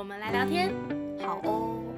[0.00, 0.72] 我们来聊天。
[1.22, 1.89] 好哦。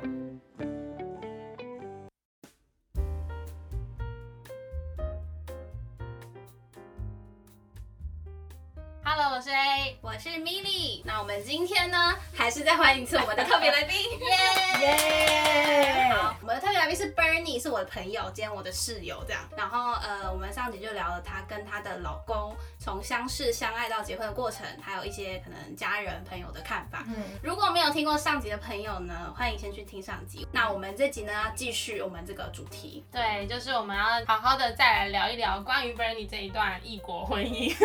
[9.31, 9.97] 我是 A。
[10.01, 14.81] 我是 Milly，那我们今天呢，还是再欢迎一次我们的特别来宾， 耶！
[14.81, 16.13] 耶！
[16.13, 19.41] 好，我们的特别来宾是 Bernie，是我的朋友兼我的室友这样。
[19.57, 27.05] 然后呃，我们上集就聊了她跟她的老公从相识、相爱到结婚的过程，还有一些可能家人朋友的看法。
[27.07, 30.47] 嗯，如果没有听过上集的朋友呢，欢迎先去听上集。
[30.51, 33.05] 那我们这集呢，要继续我们这个主题。
[33.13, 37.73] 对，就是我们要好好的再来聊一聊关于 Bernie 这一段异国婚姻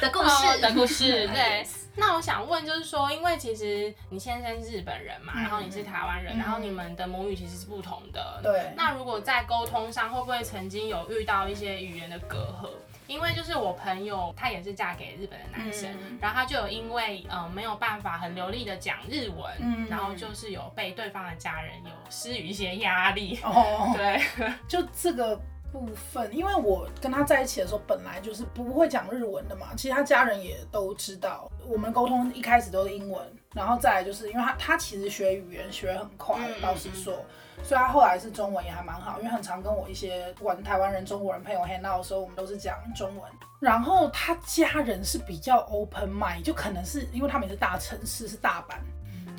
[0.00, 1.28] 的故事的故事。
[1.34, 8.40] 对那我想问，就是说，因为其实你先生是日本人嘛，嗯然后你是台湾人，嗯然后你们的母语其实是不同的。
[8.40, 12.68] 对那如果在沟通上，会不会曾经有遇到一些语言的隔阂？
[13.08, 23.40] 因为就是我朋友，她也是嫁给日本的男生，嗯然后她就有因为呃没有办法很流利的讲日文，嗯然后就是有被对方的家人有施予一些压力。
[23.42, 24.22] 哦， 对，
[24.68, 25.40] 就这个
[25.72, 33.22] 部分，因为我跟他在一起的时候，本来就是不会讲日文的嘛，其实他家人也都知道，我们沟通一开始都是英文，
[33.54, 37.24] 然后再来就是因为他他其实学语言学得很快，嗯老实说。
[37.64, 43.24] 所以他后来是中文也还蛮好，因为很常跟我一些不管台湾人、中国人朋友 hang out 的时候，我们都是讲中文。
[43.58, 48.76] 然后他家人是比较 open mind，就可能是因为他们也是大城市，是大阪，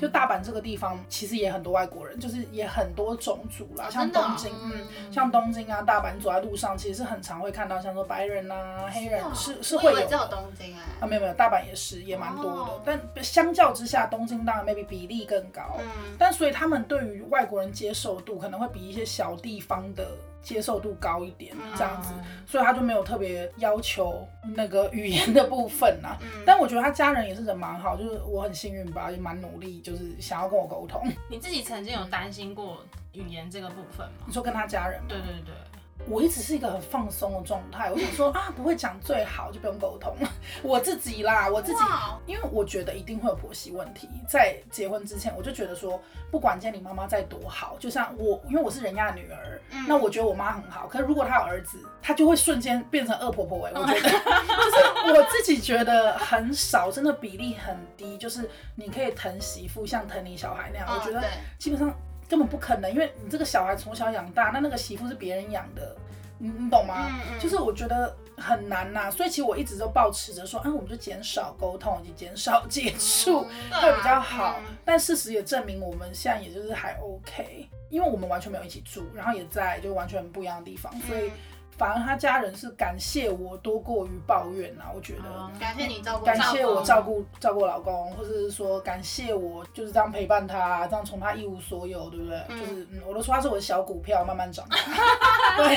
[0.00, 10.26] 就大阪这个地方其实也很多外国人，就是也很多种族啦，像东京，嗯，像东京啊、大阪，走在路上其实是很常会看到，像说白人啊、黑人是是会有我以为只有。
[10.30, 12.50] 东京哎、啊，没有没有，大阪也是，也蛮多的。
[12.50, 15.76] 哦但相较之下，东京当然 maybe 比例更高。
[15.80, 15.86] 嗯，
[16.18, 22.12] 但所以他们对于外国人接受度可能会比一些小地方的接受度高一点，这样子，
[22.46, 31.02] 所以他就没有特别要求那个语言的部分呐、嗯但我觉得他家人也是人蛮好，就是我很幸运吧，也蛮努力，就是想要跟我沟通。
[31.28, 34.32] 你自己曾经有担心过语言这个部分吗你？
[34.32, 35.06] 说跟他家人吗？
[35.08, 35.54] 对对对。
[36.08, 40.14] 我一直是一个很放松的状态，我想说 啊，不会讲最好就不用沟通。
[40.62, 44.08] 我自己啦，我自己哇，因为我觉得一定会有婆媳问题。
[44.28, 46.00] 在结婚之前，我就觉得说，
[46.30, 50.88] 不管今天你妈妈再多好，就像我，因为我是人家的女儿，嗯那我觉得我妈很好。
[50.88, 58.18] 可是如果她有儿子，她就会瞬间变成恶婆婆哎、我觉得 就是我自己觉得很少，真的比例很低。
[58.18, 61.22] 就是你可以疼媳妇，像疼你小孩那样，我觉得
[61.58, 61.94] 基本上
[62.30, 65.96] 根本不可能，因为你这个小孩从小养大，那那个媳妇是别人养的，
[66.38, 67.08] 你你懂吗？
[67.10, 74.56] 嗯嗯就是我觉得很难呐、所以其实我一直都保持着说，啊，我们就减少沟通以及减少接触、对 会比较啊好。
[74.60, 81.32] 嗯但事实也证明，我们现在也就是还 OK，因为我们完全没有一起住，然后也在就完全不一样的地方，所以嗯
[81.80, 85.22] 反而他家人是感谢我多过于抱怨呐、我觉得。
[85.30, 87.24] 哦感谢你照顾，感谢我照顾。
[87.40, 92.38] 照顾我老公，或者是说感谢我就是这样陪伴他，这样从他一无所有，对不对？
[92.48, 94.76] 嗯就是嗯，我都说他是我的小股票，慢慢长大。
[95.56, 95.76] 对，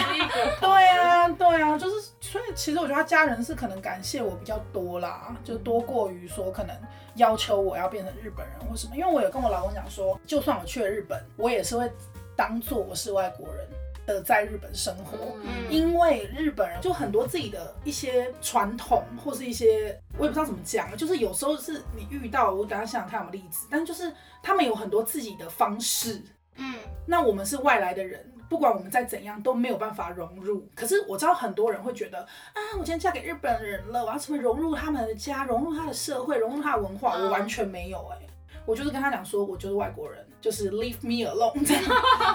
[0.60, 6.76] 对啊，对啊，就是所以其实我觉得他家人是可能感谢我比较多啦，就多过于说可能
[7.16, 8.98] 要求我要变成日本人或什么。
[8.98, 11.90] 因为我有跟我老公讲说，就算我去了日本，我也是会
[12.36, 13.66] 当做我是外国人
[14.06, 15.36] 的在日本生活。
[15.44, 15.72] 嗯。
[15.72, 26.22] 因为日本人就很多自己的一些传统，或是一些我也不知道怎么讲，就是有时候是你遇到，我等一下想想看有没有例子，但就是他们有很多自己的方式，
[26.56, 26.76] 嗯。
[27.06, 30.66] 那我们是外来的人，不管我们再怎样都没有办法融入。
[30.74, 37.26] 可是我知道很多人会觉得啊，我今天嫁给日本人了，我要成为融入他们的家，融入他的社会，融入他的文化，嗯。
[37.26, 38.18] 我完全没有哎、
[38.66, 41.84] 我就是跟他讲说，我就是外国人，就是 leave me alone 这样。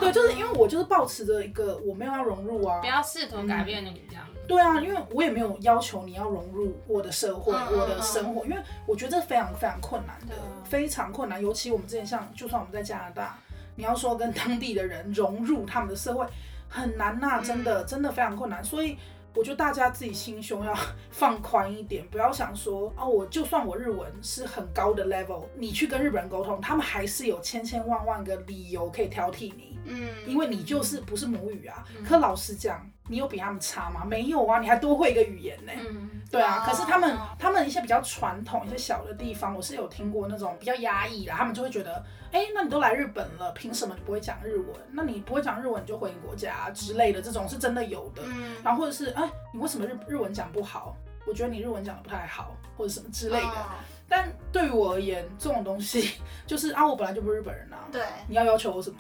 [0.01, 4.25] 对，就是因为我就是抱持着一个我没有要融入啊不，要试图改变你这样。
[4.49, 8.57] 对啊，因为我也没有要求你要融入我的社会、嗯我的生活，因为
[8.87, 10.35] 我觉得这非常非常困难的
[10.65, 11.41] 非常困难。
[11.43, 13.39] 尤其我们之前像，就算我们在加拿大，
[13.77, 16.27] 你要说跟当地的人融入他们的社会，
[16.67, 18.65] 很难呐、真的真的非常困难。
[18.65, 18.97] 所以
[19.35, 20.75] 我觉得大家自己心胸要
[21.11, 29.79] 放宽一点，不要想说哦，我就算我日文是很高的 level，你去跟日本人沟通，他们还是有千千万万个理由可以挑剔你。
[29.85, 31.85] 嗯，因为你就是不是母语啊。
[32.05, 34.05] 可老实讲，你有比他们差吗？
[34.05, 44.69] 没有啊，你还多会一个语言呢、嗯，对啊，哦可是他们他们一些比较传统、一些小的地方，我是有听过那种比较压抑啦，他们就会觉得，哎、那你都来日本了，凭什么你不会讲日文？
[44.93, 48.23] 那你不会讲日文，你就回你国家之类的，这种是真的有的。
[48.27, 50.95] 嗯然后或者是，哎、你为什么日日文讲不好？
[51.27, 53.47] 我觉得你日文讲的不太好，或者什么之类的。
[53.47, 53.67] 哦
[54.11, 56.15] 但对于我而言，这种东西
[56.47, 58.99] 就是啊，我本来就不是日本人啊，对，你要要求我什么？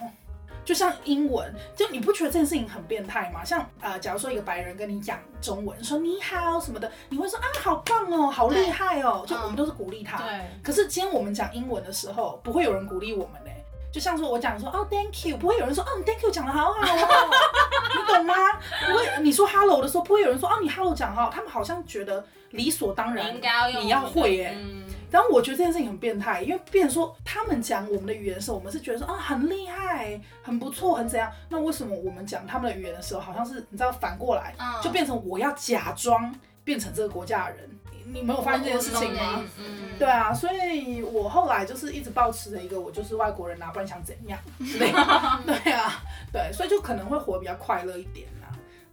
[0.69, 3.43] 就像英文，就你不觉得这件事情很变态吗？
[3.43, 10.19] 像呃，假如说一个白人跟你讲中文，说你好什么的，你会说啊，好棒哦，好厉害哦，就嗯我们都是鼓励他。
[10.19, 10.29] 对，
[10.62, 13.50] 可是今天我们讲英文的时候，不会有人鼓励我们呢、
[13.91, 17.31] 就像说我讲说哦，thank you， 不会有人说哦，thank you 讲的好好哦，
[17.94, 18.35] 你懂吗？
[18.87, 23.35] 不会，你说 hello 的时候，不会有人说哦，你 hello 讲得好，他们好像觉得理所当然，
[23.81, 31.31] 你要会耶、嗯，然后我觉得这件事情很变态，因为变成说他们讲我们的语言的时候，我们是觉得说啊很厉害、很不错、很怎样。
[31.49, 36.35] 那为什么我们讲他们的语言的时候，好像是你知道反过来，嗯就变成我要假装
[36.65, 37.71] 变成这个国家的人？
[38.11, 39.45] 你你没有发现这件事情吗
[39.99, 44.39] 对啊，所以我后来就是一直保持着一个我就是外国人啊，不然想怎样。
[44.59, 44.91] 对
[45.73, 46.03] 啊，
[46.33, 48.38] 对，所以就可能会活得比较快乐一点啦。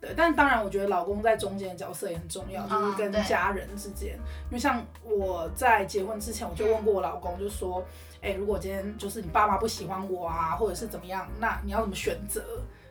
[0.05, 4.13] 对，但当然，我觉得老公在中间的角色也很重要，就是跟家人之间。
[4.49, 7.83] 因为像我在结婚之前，我就问过我老公，就说，
[8.21, 12.43] 哎、如果今天就是你爸妈不喜欢我啊，或者是怎么样，那你要怎么选择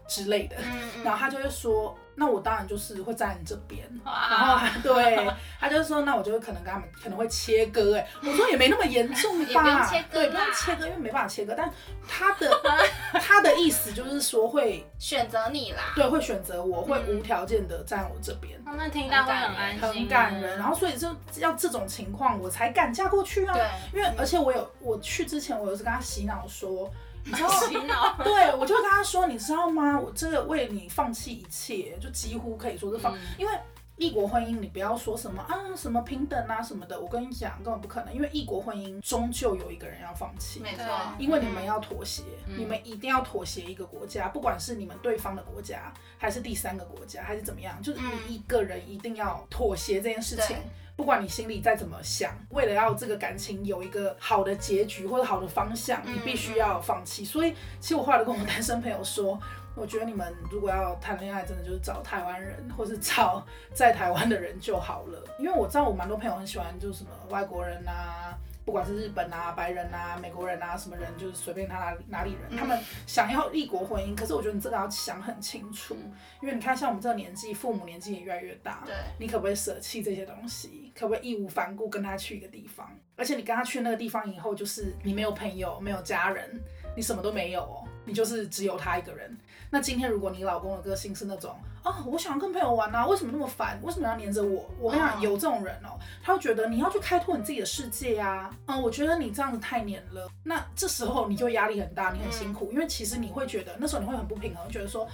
[0.08, 0.56] 之类的。
[0.56, 3.82] 嗯嗯然后他就会说，那我当然就是会站在你这边。
[4.05, 5.28] 哇然后他对
[5.61, 7.96] 他就说，那我就可能跟他们可能会切割。
[7.96, 11.55] 哎，我说也没那么严重吧，对，不用切割，因为没办法切割。
[11.56, 11.70] 但
[12.06, 12.50] 他的
[13.20, 18.58] 他的意思就是说会选择你啦，对会选择我，会嗯无条件的站我这边。
[18.66, 23.55] 哦那听到会很安心，很感人，然后所以就要这种情况我才敢嫁过去啊。
[23.55, 26.90] 对，因为而且我有我去之前，我有跟他洗脑说，
[27.25, 29.99] 你知道洗脑， 对，我就跟他说，你知道吗？
[29.99, 33.53] 我这个为你放弃一切，就几乎可以说是放，嗯因为
[33.97, 40.59] 异国婚姻，你不要说什么啊，什么平等啊什么的，我跟你讲，根本不可能，因为异国婚姻终究有一个人要放弃。
[40.59, 40.85] 没错，
[41.17, 50.62] 因为你们要妥协，嗯你们一定要妥协一个国家，不管是你们对方的国家，还是第三个国家，还是怎么样，就是嗯你一个人一定要妥协这件事情对。
[50.96, 57.25] 不管你心里再怎么想，为了要这个感情有一个好的结局或者好的方向，嗯你必须要放弃。
[57.25, 59.38] 所以，其实我后来都跟我单身朋友说，
[59.75, 65.23] 我觉得你们如果要谈恋爱，真的就是找台湾人，或是找在台湾的人就好了。
[65.38, 68.38] 因为我知道我蛮多朋友很喜欢，就是什么外国人啊。
[68.64, 75.94] 不管是日本啊、白人啊、美国人啊，什么人就是随便他哪里哪里人，嗯他们想要异国婚姻，可是我觉得你这个要想很清楚，
[76.40, 80.93] 因为你看像我们这个年纪，父母年纪也越来越大，对，你可不可以舍弃这些东西？
[80.94, 82.90] 可不可以义无反顾跟他去一个地方？
[83.16, 86.61] 而且你跟他去那个地方以后，就是你没有朋友，没有家人，
[86.96, 89.37] 你什么都没有哦，你就是只有他一个人。
[89.75, 93.76] 那今天如果你老公的个性是那种，哦，我想要跟朋友玩啊，为什么那么烦？
[93.82, 94.71] 为什么要黏着我？
[94.79, 98.56] 我跟你讲，哦有这种人哦，他会觉得你要去开拓你自己的世界啊。
[98.67, 100.31] 嗯，我觉得你这样子太黏了。
[100.44, 105.09] 那这时候你就压力很大，你很辛苦，因为其实你会觉得那时候你会很不平衡，觉得说。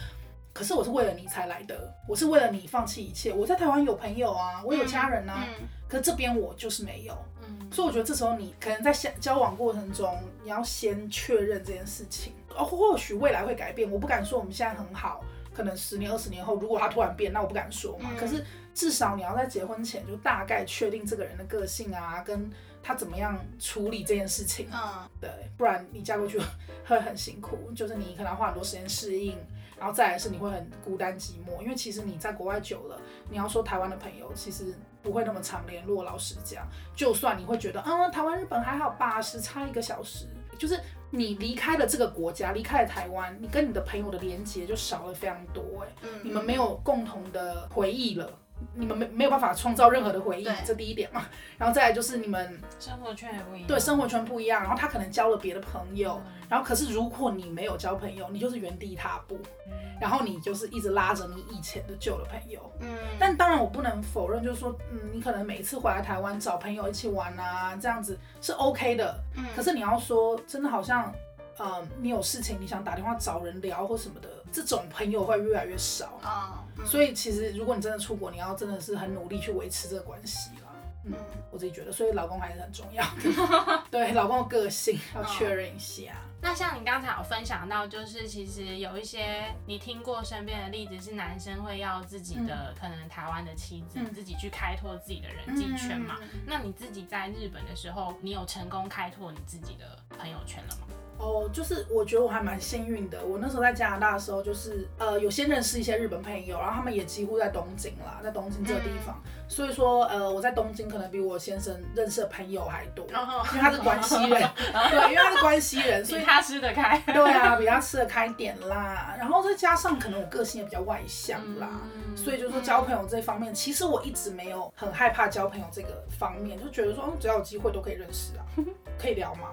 [0.53, 3.33] 可是我是为了你才来的，我是为了你放弃一切。
[3.33, 7.17] 我在台湾有朋友啊，我有家人啊，嗯可是这边我就是没有。
[7.41, 12.35] 嗯，所以我觉得这时候你可能在相交往过程中，你要先确认这件事情。
[12.57, 15.25] 哦，或许未来会改变，我不敢说我们现在很好，
[15.55, 18.11] 可能十年、二十年后，如果他突然变，那我不敢说嘛。
[18.13, 22.51] 嗯可是至少你要在结婚前就大概确定这个人的个性啊，跟
[22.83, 24.69] 他怎么样处理这件事情。
[24.73, 26.41] 嗯，对，不然你嫁过去
[26.87, 29.37] 会很辛苦，就是你可能要花很多时间适应，
[29.77, 36.05] 然后再来是你会很孤单寂寞，因为其实你在国外久了，你要说台湾的朋友其实不会那么常联络。
[36.05, 40.27] 老实讲，就算你会觉得嗯，台湾、日本还好吧，时差一个小时，
[40.61, 48.31] 就是你离开了这个国家，离开了台湾，你跟你的朋友的连接就少了非常多、哎，嗯你们没有共同的回忆了。
[48.75, 51.27] 你们没没有办法创造任何的回忆，这第一点嘛。
[51.59, 62.73] 然后再来就是你们生活圈也不一样，对生活圈不一样，然后他可能交了别的朋友，嗯然后可是如果你没有交朋友，你就是原地踏步，嗯然后你就是一直拉着你以前的旧的朋友。
[62.81, 62.89] 嗯，
[63.19, 69.15] 但当然我不能否认，就是说，嗯，你可能每一次回来台湾找朋友一起玩啊，这样子是 OK 的。
[69.37, 71.13] 嗯可是你要说真的好像，
[71.59, 76.19] 嗯，你有事情你想打电话找人聊或什么的，这种朋友会越来越少。
[76.23, 80.69] 啊，嗯所以其实如果你真的出国，你要真的是很努力去维持这个关系啦。
[81.05, 81.15] 嗯嗯，
[81.51, 83.85] 我自己觉得，所以老公还是很重要的。
[83.91, 86.13] 对，老公的个性要确认一下。
[86.43, 96.17] 那像你刚才有分享到，就是其实有一些你听过身边的例子，是男生会要自己的、可能台湾的妻子、嗯自己去开拓自己的人际圈嘛。
[96.21, 100.87] 嗯那你自己在日本的时候，你有成功开拓你自己的朋友圈了吗？
[101.21, 103.23] 哦，就是我觉得我还蛮幸运的。
[103.25, 109.21] 我那时候在加拿大的时候，就是呃，有先认识一些日本朋友，然后他们也几乎在东京啦，在东京这个地方。
[109.47, 113.13] 所以说，呃，我在东京可能比我先生认识的朋友还多，因
[113.55, 116.99] 为他是关西人， 对，因为他是关西人，所以他吃得开。
[117.07, 119.15] 对啊，比他吃得开点啦。
[119.19, 121.69] 然后再加上可能我个性也比较外向啦，
[122.17, 128.47] 所以就是说交朋友这方面，其实我一直没有很害怕交朋友这个方面，就觉得说，只要有机会都可以认识啊，
[128.97, 129.49] 可以聊嘛。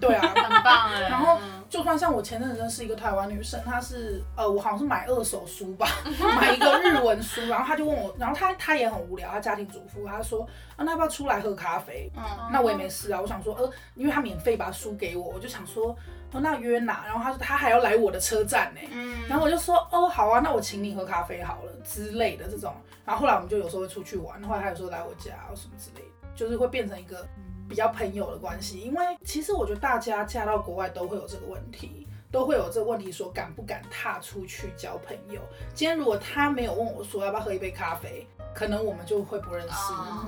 [0.00, 0.97] 对啊， 很棒哎。
[1.02, 1.38] 然后
[1.68, 5.86] 就算像我前阵子认识一个台湾女生，她是呃，我好像是买二手书吧，
[6.36, 9.30] 买一个日文书，然后她就问我，然后她她也很无聊。
[9.30, 10.42] 她家庭主妇，她说
[10.76, 12.10] 啊，那要不要出来喝咖啡？
[12.16, 13.20] 嗯，那我也没事啊。
[13.20, 15.96] 我想说，呃，因为她免费把书给我，我就想说，
[16.32, 17.04] 哦，那约哪？
[17.06, 18.80] 然后他说他还要来我的车站呢。
[18.90, 22.74] 嗯，然后我就说，哦，好啊，那我请你喝咖啡好了之类的这种。
[23.04, 27.26] 然后后来我们就有时候会出去玩，后来他有时候来我家什么之类的，就是会变成一个
[27.68, 28.80] 比较朋友的关系。
[28.80, 32.06] 因为其实我觉得大家嫁到国外都会有这个问题。
[32.30, 35.40] 都会有这个问题，说敢不敢踏出去交朋友。
[35.72, 39.74] 今天如果他没有问我说要不要喝一杯咖啡，可能我们就会不认识，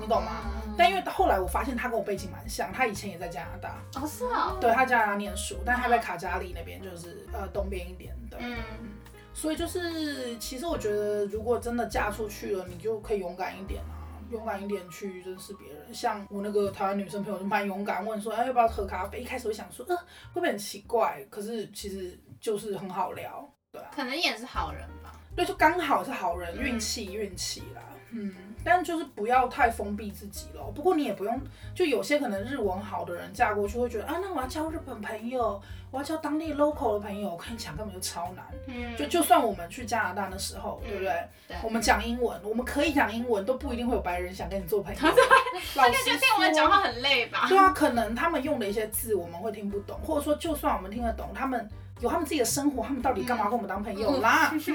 [0.01, 0.31] 你懂吗？
[0.75, 8.57] 但因为后来我发现他跟我背景蛮像，他以前也在加拿大，哦是啊，对他加拿大念书，但他在卡加里那边，就是呃东边一点的，嗯，
[9.31, 14.00] 所以就是其实我觉得，如果真的嫁出去了，你就可以勇敢一点啊。
[14.31, 19.21] 勇敢一点去认识别人，像我那个台湾女生朋友就蛮勇敢，问说，哎，要不要喝咖啡？
[19.21, 21.23] 一开始会想说，呃，会不会很奇怪？
[21.29, 23.91] 可是其实就是很好聊，对啊。
[23.93, 25.19] 可能也是好人吧。
[25.35, 27.81] 对，就刚好是好人，运气运气啦。
[28.13, 30.69] 嗯，但就是不要太封闭自己咯。
[30.75, 31.39] 不过你也不用，
[31.73, 38.45] 就有些可能日文好的人嫁过去会觉得啊，那我要交日本朋友，我要交当地 local 的朋友，我跟你讲根本就超难。
[38.65, 41.13] 嗯，就就算我们去加拿大的时候，对不对？
[41.47, 41.57] 对。
[41.61, 44.99] 我们讲英文，我们可以讲英文，都不一定会有白人想跟你做朋友。
[45.75, 47.45] 老师就听我们讲话很累吧？
[47.49, 51.69] 对啊，可能他们用的一些字我们会听不懂，或者说就算我们听得懂，他们。
[51.99, 54.49] 有他们自己的生活，他们到底干嘛跟我们当朋友啦？
[54.57, 54.65] 对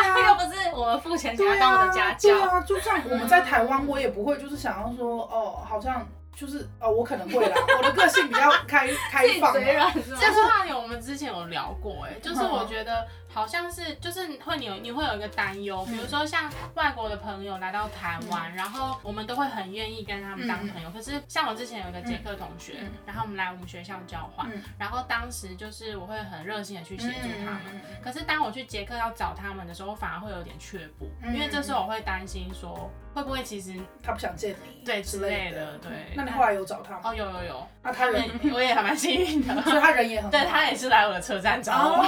[0.00, 2.28] 啊，又不是我们付钱请他当我的家教。
[2.28, 6.04] 对啊，就像我们在台湾，我也不会就是想要说，哦，好像。
[6.34, 9.52] 就是哦，我可能会啦，我的个性比较开 开放。
[9.54, 20.90] 这个话题我们之前有聊过，哎，就是我觉得好像是，就是会你有你会有一个担忧，比如说像外国的朋友来到台湾，然后我们都会很愿意跟他们当朋友。
[20.90, 27.80] 可是像我之前有一个捷克同学，然后我们来我们学校交换，然后当时就是我会很热心的去协助他们。
[28.02, 32.90] 可是当我去捷克要找他们的时候，我反而会有点却步，因为这时候我会担心说。
[33.12, 34.84] 会不会其实他不想见你？
[34.84, 35.90] 对之类的，对。
[36.14, 37.00] 那你后来有找他吗？
[37.06, 37.68] 哦，有有有。
[37.82, 38.22] 那他人
[38.52, 40.30] 我也还蛮幸运的，所以他人也很。
[40.30, 42.04] 对他也是来我的车站找我。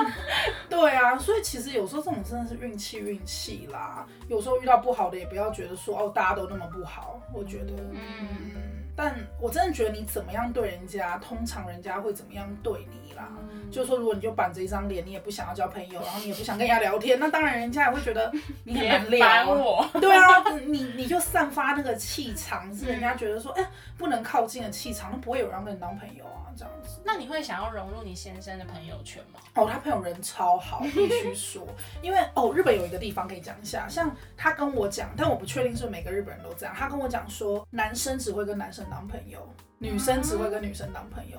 [0.68, 4.06] 对啊，所以其实有时候这种真的是运气运气啦。
[4.28, 7.20] 有时候遇到不好的，也不要觉得说哦，大家都那么不好。
[7.32, 8.50] 我觉得，嗯。
[8.94, 13.28] 但我真的觉得你怎么样对人家，通常人家会怎么样对你啦。
[13.68, 18.32] 就是说，如果你就板着一张脸，你也不想要交朋友，然后你也不想跟人家聊天，那当然人家也会觉得
[18.62, 19.50] 你很难聊。
[19.50, 19.84] 我。
[19.94, 20.22] 对啊，
[20.66, 23.66] 你你就散发那个气场，是人家觉得说，哎，
[23.98, 27.00] 不能靠近的气场，那不会有人跟你当朋友啊，这样子。
[27.04, 29.40] 那你会想要融入你先生的朋友圈吗？
[29.54, 31.66] 哦，他朋友人超好，必须说，
[32.00, 36.74] 因为哦，日本有一个地方可以讲一下，像他跟我讲，但我不确定是每个日本人都这样。
[36.74, 38.86] 他跟我讲说，男生只会跟男生。
[38.88, 39.44] 当朋友，
[39.78, 41.38] 女生只会跟女生当朋友。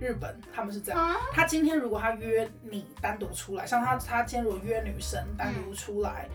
[0.00, 6.28] 日本他们是这样，他今天如果他约你单独出来，像他他今天如果约女生单独出来，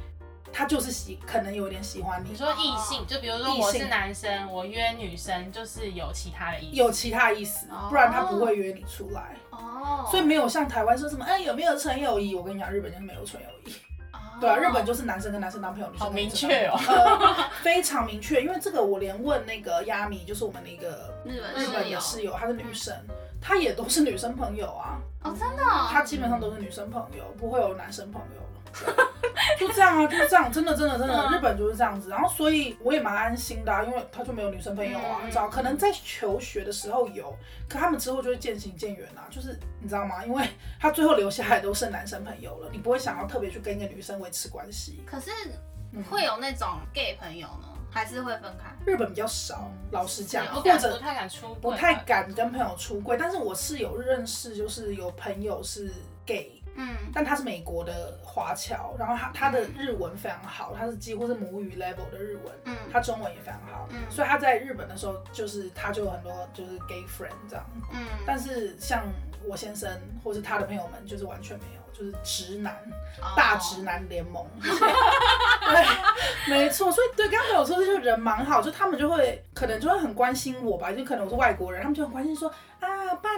[0.51, 2.32] 他就是喜可能有点喜欢你。
[2.32, 9.36] 你说异性，就比如说我是男生，我约女生就是有其他的意思，有其他意思，不然他不会约你出来。
[9.51, 12.36] 哦，所以没有像台湾说什么，哎，有没有纯友谊？
[12.36, 13.74] 我跟你讲，日本就是没有纯友谊。
[14.39, 16.79] 对啊，日本就是男生跟男生当朋友，女生好明确哦，
[17.62, 18.41] 非常明确。
[18.41, 22.96] 因为这个，我连问那个亚米，就是我们的一个日本日本的室友，她是女生，
[23.41, 24.98] 她也都是女生朋友啊。
[25.25, 25.63] 哦，真的？
[25.91, 28.41] 她基本上都是女生朋友，不会有男生朋友。
[29.58, 32.10] 就这样啊，就是这样，真的，真的，真的，日本就是这样子。
[32.10, 35.50] 然后，所以我也蛮安心的，因为他就没有女生朋友啊，你知道？
[35.50, 37.36] 可能在求学的时候有，
[37.68, 39.28] 可他们之后就会渐行渐远啊。
[39.30, 40.26] 就是你知道吗？
[40.26, 40.48] 因为
[40.80, 45.04] 他最后留下来都是男生朋友了，你不会想要特别去跟一个女生维持关系。
[45.06, 45.32] 可是
[46.10, 48.72] 会有那种 gay 朋友呢，还是会分开？
[48.86, 53.18] 日本比较少，老实讲，或者不太敢出，不太敢跟朋友出柜。
[53.20, 55.92] 但是我是有认识，就是有朋友是
[56.26, 56.59] gay。
[56.76, 69.04] 嗯，但他是美国的华侨，然后他他的日文非常好，他是几乎是母语 level 的日文，嗯，他中文也非常好，嗯，所以他在日本的时候，就是他就有很多就是 gay friend 这样，嗯，但是像
[69.46, 69.90] 我先生
[70.24, 72.74] 或是他的朋友们，就是完全没有，就是直男，
[73.36, 75.86] 大直男联盟，对，
[76.48, 82.88] 没错，所以对刚刚有说就是人蛮好，就他们就会可能就会很关心我吧，就可能我是外国人，他们就很关心说啊。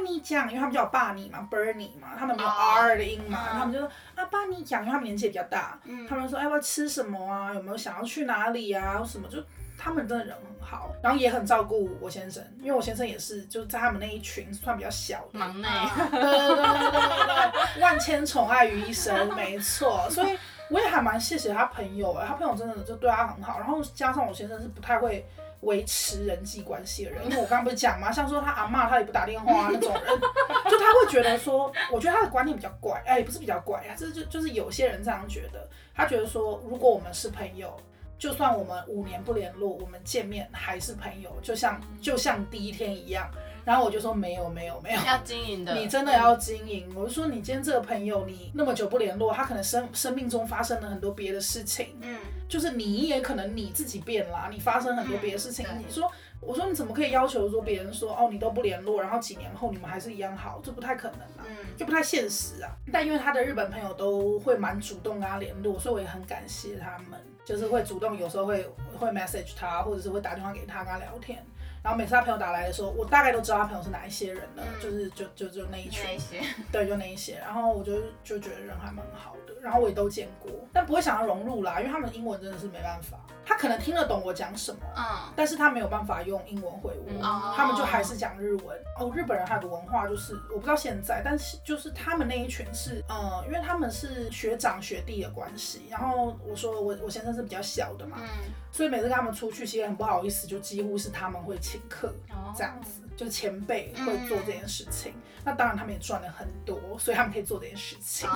[0.03, 2.74] 你讲，因为他们叫我爸你嘛，Bernie 嘛，他们没有哦。
[2.80, 3.60] R 的音嘛，嗯。
[3.60, 6.08] 他们就说啊，爸你讲，因为他们年纪也比较大，嗯。
[6.08, 9.27] 他们说哎要不要吃什么啊，有没有想要去哪里啊，什么？
[9.30, 9.38] 就。
[9.84, 20.08] 他们真的人很好，然后也很照顾我先生，因为我先生也是就在他们那一群算比较小的，忙内，啊对对对对对对，万千宠爱于一身，没错。
[20.12, 20.38] 所以
[20.70, 23.58] 我也还蛮谢谢他朋友哎，他朋友真的就对他很好。
[23.58, 25.26] 然后加上我先生是不太会
[25.62, 30.04] 维持人际关系的人，因为我刚刚不是讲嘛， 像说他阿妈他也不打电话、啊、那种人，
[30.70, 37.76] 就他会觉得说，我觉得他的观念比较怪，哎，也不是比较怪啊，这就就是有些人这样觉得，他觉得说，如果我们是朋友。
[38.22, 43.28] 就算我们五年不联络，我们见面还是朋友，就像就像第一天一样。
[43.66, 46.88] 然后我就说没有没有没有，要经营的，你真的要经营。
[46.96, 55.66] 我就说，你今天这个朋友，你那么久不联络，他可能生生命中发生了很多别的事情，嗯，就是你也可能你自己变啦，你发生很多别的事情。
[55.68, 61.46] 嗯你说，我说你怎么可以要求说别人说哦你都不联络，然后几年后你们还是一样好，这不太可能啊。
[61.48, 68.65] 嗯就不太现实啊，但因为他的日本朋友都会蛮主动跟他联络，所以我也很感谢他们，就是会主动，有时候会
[68.98, 71.43] 会 message 他，或者是会打电话给他跟他聊天。
[71.83, 76.39] 然后每次他朋友打来的时候，我大概都知道他朋友是哪一些人了，嗯就是就就就那一群那，一些，
[76.71, 77.39] 对，就那一些。
[77.39, 77.93] 然后我就
[78.24, 83.17] 就觉得人还蛮好的，然后我也都见过，但不会想要融入啦，因为他们英文真的是没办法，
[83.51, 85.03] 他可能听得懂我讲什么，嗯
[85.36, 88.77] 但是他没有办法用英文回我，他们就还是讲日文。
[88.98, 95.88] 哦，日本人还有个文化就是，我不知道现在，但是就是他们那一群是，呃，因为他们是学长学弟的关系。
[95.89, 98.27] 然后我说我我先生是比较小的嘛，嗯，
[98.72, 105.13] 所以每次跟他们出去，其实很不好意思，就几乎是他们会请客哦这样子，就是前辈会做这件事情。
[105.43, 108.29] 那当然他们也赚了很多，所以他们可以做这件事情。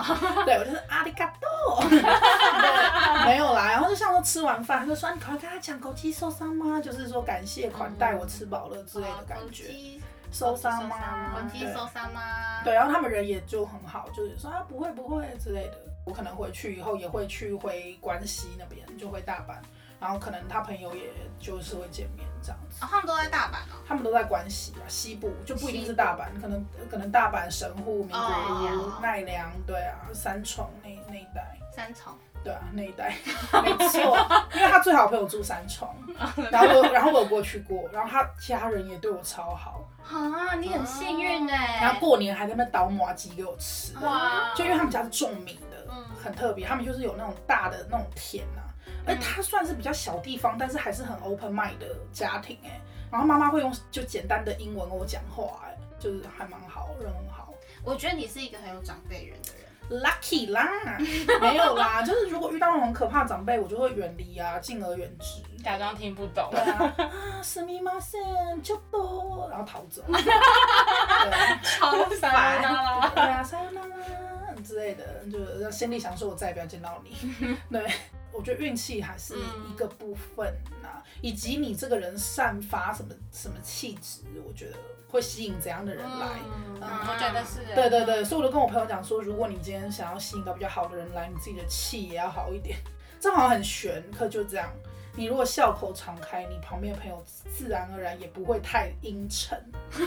[0.44, 1.84] 对我就是阿里嘎多，
[3.26, 3.70] 没有啦。
[3.70, 6.80] 然后就像说吃完饭，他就说你快跟他讲枸杞受伤吗？
[6.80, 9.66] 就是说感谢款待我吃饱了之类的感觉。
[10.32, 10.98] 受伤吗？
[11.52, 12.22] 对手机受伤吗？
[12.64, 15.78] 对，然后他们人也就很好，就是说啊不会不会之类的。
[16.06, 19.56] 我可能回去以后也会去回关西那边，就回大阪，
[20.00, 21.10] 然后可能他朋友也
[21.40, 22.84] 就是会见面这样子。
[22.84, 23.82] 哦，他们都在大阪哦。
[23.88, 31.58] 他们都在关西啊，西部就不一定是大阪，可能可能大阪、神户、名古哦屋、奈良，对啊，三重那那一带。
[31.76, 32.14] 三重，
[32.46, 33.10] 对啊，那一带
[33.64, 34.16] 没错，
[34.54, 35.90] 因为他最好朋友住三重，
[36.52, 41.80] 然后我然后我有过去过，然后他家人也对我超好，啊，你很幸运哎。
[41.82, 44.54] 然后过年还在那边倒麻鸡给我吃，哇。
[44.56, 46.06] 就因为他们家是种米的，嗯。
[46.24, 48.62] 很特别，他们就是有那种大的那种田啊，
[49.08, 52.80] 哎，他算是比较小地方，但是还是很 open mind 的家庭哎、
[53.12, 57.54] 然后妈妈会用就简单的英文跟我讲话哎、就是还蛮好，人很好。
[57.84, 59.65] 我觉得你是一个很有长辈人的人。
[59.91, 60.69] lucky 啦，
[61.41, 65.43] 没有啦，就是如果遇到那种很可怕的长辈，我就会远离啊，敬而远之。
[65.63, 66.61] 假装听不懂对。
[66.61, 67.11] 啊，啊，
[67.43, 68.17] すみませ
[68.55, 70.03] ん，ちょっと，然后逃走。
[70.07, 70.23] 对
[71.63, 77.57] 超撒由那拉对啊，さよなら之类的，就心里想说，我再也不要见到你。
[77.71, 77.93] 对，
[78.33, 79.35] 我觉得运气还是
[79.71, 84.77] 一个部分呐、以及你这个人散发什么什么气质，我觉得
[85.08, 86.28] 会吸引怎样的人来。
[86.44, 87.60] 嗯，嗯我觉得是。
[87.74, 92.78] 对对对，所以我就跟我朋友讲说，如果你今天想要吸引到比较好的人来，你自己的气也要好一点。
[93.20, 94.70] 这好像很玄，可就这样。
[95.18, 99.58] 你如果笑口常开，你旁边的朋友自然而然也不会太阴沉，
[99.96, 100.06] 对？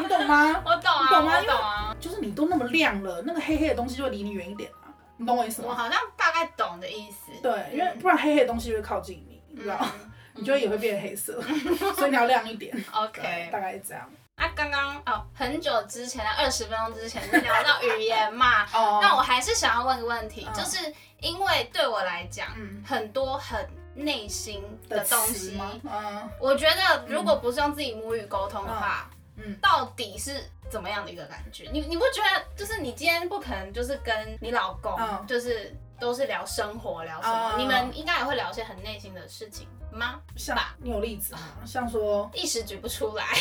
[0.00, 0.62] 你懂吗？
[0.64, 1.96] 我懂啊，你懂吗我懂啊。
[1.98, 4.86] 就是你都那么亮了，那个黑黑的东西就会离你远一点啊。
[5.16, 5.68] 你懂我意思吗？
[5.70, 7.32] 我好像大概懂的意思。
[7.42, 9.90] 对，因为不然黑黑的东西就会靠近你，你知道吗？
[10.04, 11.40] 嗯你就会也会变黑色，
[11.96, 12.72] 所以你要亮一点。
[12.92, 14.08] OK，大概是这样。
[14.36, 25.60] 那刚刚哦，很久之前的二十分钟之前是聊到语言嘛， 哦那我还是想要问个问题，嗯就是因为对我来讲，嗯很多很内心的的东西？
[25.84, 31.68] 嗯我觉得如果不是用自己母语沟通的话，嗯嗯到底是怎么样的一个感觉？
[31.70, 40.20] 你你不觉得就是你今天不可能就是跟你老公，嗯就是都是聊生活聊什么，嗯你们应该也会聊一些很内心的事情吗？
[40.36, 41.40] 像吧你有例子吗？
[41.64, 43.24] 像说一时举不出来。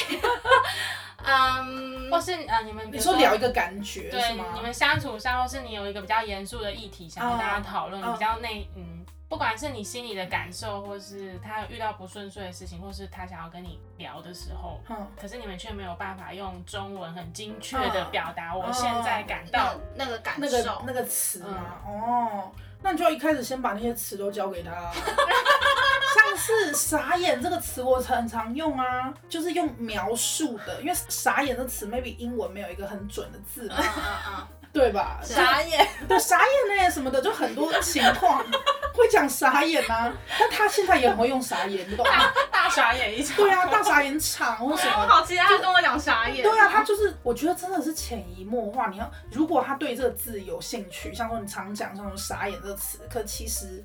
[1.23, 4.45] 嗯，或是呃，你们比你如说聊一个感觉是对吗？
[4.55, 24.71] 你们相处上，或是你有一个比较严肃的议题想跟大家讨论，嗯比较内嗯，不管是你心里的感受，或是他遇到不顺遂的事情，或是他想要跟你聊的时候，嗯，可是你们却没有办法用中文很精确的嗯表达我现在感到那那个感那受，个那个词嘛，哦，那你就要一开始先把那些词都交给他。
[26.13, 33.75] 像是傻眼这个词，我很常用啊，就是用描述的，因为傻眼这词 maybe 英文没有一个很准的字嘛。
[33.79, 35.19] 嗯，嗯嗯，对吧？
[35.23, 38.43] 傻眼， 对，傻眼呢什么的，就很多情况。
[38.93, 42.31] 会讲傻眼啊，但他现在也很会用傻眼，你懂吗？
[42.51, 43.37] 大傻眼一场。
[43.37, 45.03] 对啊，大傻眼场或什么。
[45.03, 46.43] 我好期待他跟我讲傻眼。
[46.43, 48.89] 对啊，他就是，我觉得真的是潜移默化。
[48.89, 53.81] 你要，如果他对这个字有兴趣，像说你常讲像“傻眼”这个词，可其实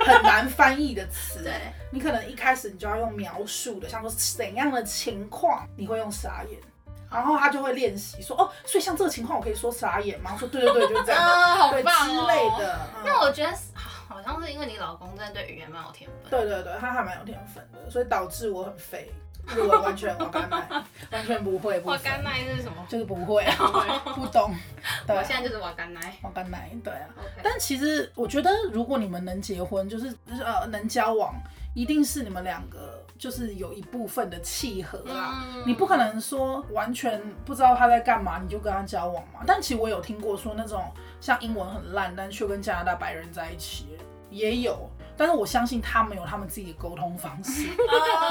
[0.00, 1.40] 很难翻译的词。
[1.42, 1.52] 对，
[1.90, 6.60] 你可能一开始你就要用描述的，像说怎样的情况你会用傻眼，
[7.10, 10.30] 然后他就会练习说哦，所以像这个情况我可以说傻眼吗？
[10.34, 12.78] 我说对对对，就是这样， 啊，好对棒之哦类的。
[12.96, 13.52] 嗯那我觉得
[14.08, 16.30] 好像是因为你老公真的对语言蛮有天分。
[16.30, 19.10] 对对对，他还蛮有天分的，所以导致我很废，
[19.46, 20.68] 日文完全我干奶，
[21.10, 22.84] 完全不会，不瓦分干奈是什么？
[22.88, 23.44] 就是不会，
[24.14, 24.54] 不懂。
[25.06, 26.14] 对我，现在就是我干奶。
[26.22, 27.08] 我干奶，对啊。
[27.42, 31.34] 但其实我觉得，如果你们能结婚，就是就是呃能交往，
[31.74, 35.44] 一定是你们两个就是有一部分的契合啦。
[35.44, 39.40] 嗯你不可能说完全不知道他在干嘛，你就跟他交往嘛。
[39.46, 40.82] 但其实我有听过说那种
[41.20, 43.98] 像英文很烂，但却跟加拿大白人在一起，
[44.30, 44.90] 也有。
[45.18, 47.76] 但是我相信他们有他们自己的沟通方式，你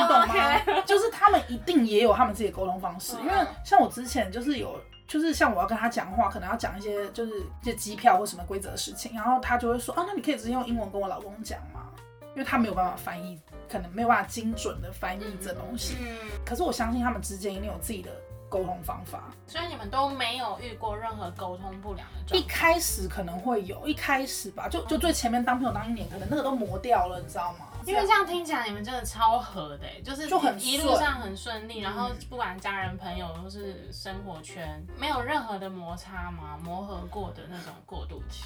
[0.07, 0.81] 懂吗？
[0.87, 4.75] 就是他们一定也有他们自己的沟通方式，因为像我之前就是有。
[5.07, 11.89] 就是像我要跟他讲话，可能要讲一些就是一些机票或什么规则的事情，然后他就会说啊，那你可以直接用英文跟我老公讲嘛？
[12.35, 15.95] 因为他没有办法翻译，可能没有办法精准的翻译这东西。
[16.01, 18.11] 嗯，可是我相信他们之间一定有自己的
[18.49, 19.25] 沟通方法。
[19.47, 22.47] 所以你们都没有遇过任何沟通不良的一状况。
[22.47, 27.67] 开始可能会有，一开始吧，就就最前面当朋友当一年，可能那个都磨掉了，你知道吗？
[27.85, 36.59] 因为这样听起来你们真的超合的欸，就是就很一路上很顺利，然后嗯不管家人朋友或是生活圈，没有任何的摩擦嘛？
[36.63, 38.43] 磨合过的那种过渡期。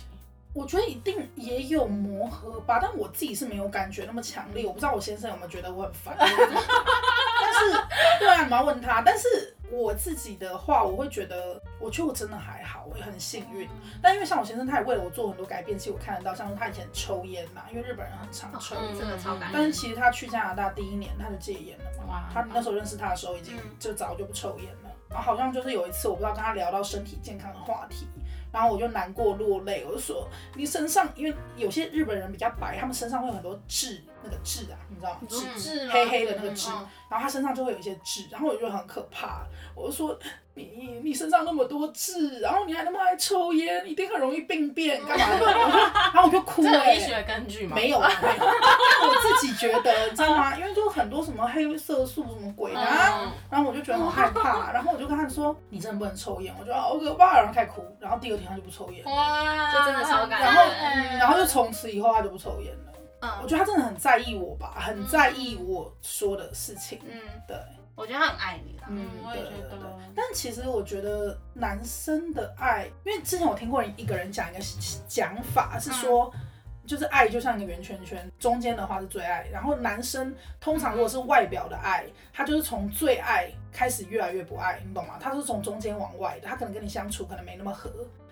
[0.53, 4.65] 我觉得一定也有磨合吧，但我自己是没有感觉那么强烈。
[4.65, 6.37] 我不知道我先生有没有觉得我很烦，但是
[8.19, 9.01] 对啊，你们要问他。
[9.01, 13.67] 但是我自己的话，我会觉得，我觉得我真的还好，我也很幸运。
[13.99, 19.51] 但因为像我先生，他也为了我做很多改变，其实我看得到，像是他以前抽烟嘛，因为日本人很常抽真的超感人。
[19.51, 24.91] 但是其实他去加拿大第一年他就戒烟了嘛，哇他那时候认识他的时候已经嗯就早就不抽烟了。
[25.09, 28.07] 然后好像就是有一次我不知道跟他聊到身体健康的话题，
[28.53, 35.19] 然后我就难过落泪，我就说你身上因为有些日本人比较白，他们身上会有很多痣，那个痣啊，你知道吗？
[35.57, 39.43] 痣黑黑的那个痣，嗯然后他身上就会有一些痣，然后我就觉得很可怕。
[39.75, 40.17] 我就说
[40.55, 45.45] 你你身上那么多痣，然后你还那么爱抽烟，一定很容易病变，干嘛的？
[45.45, 47.75] 我就然后我就哭这了、有医学根据吗？
[47.75, 48.45] 没有啊，没有。
[48.45, 50.57] 我自己觉得，你知道吗？
[50.57, 62.92] 因为就很多什么黑色素什么鬼的、啊，嗯然后我就觉得很害怕，然后我就跟他说：“你真的不能抽烟。”我觉得好可怕，然后开始哭，然后第二天他就不抽烟，哇，这真的超感人然后嗯，然后就从此以后他就不抽烟了。
[63.41, 66.99] 我嗯觉得他真的很在意我吧，很在意我说的事情。
[67.05, 67.57] 嗯，对，
[67.95, 68.88] 我觉得他很爱你啦。
[68.89, 69.89] 嗯，我也觉得对对对。
[70.15, 74.63] 但其实我觉得男生的爱，因为之前我听过一个人讲一个
[75.07, 76.33] 讲法是说。
[76.86, 85.17] 就是爱就像一个圆圈圈，中间的话是最爱，然后男生通常如果是外表的爱，他就是从最爱开始越来越不爱，你懂吗？
[85.17, 87.89] 他是从中间往外的，他可能跟你相处可能没那么合，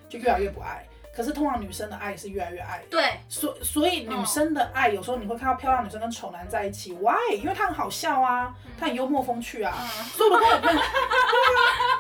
[0.10, 0.86] 就越来越不爱。
[1.16, 7.36] 可是通常女生的爱是越来越爱的，对，所所以女生的爱有时候你会看到漂亮女生跟丑男在一起，why？
[7.36, 9.74] 因为他很好笑啊，他很幽默风趣啊，
[10.16, 10.86] 所以我都跟我朋友，对啊，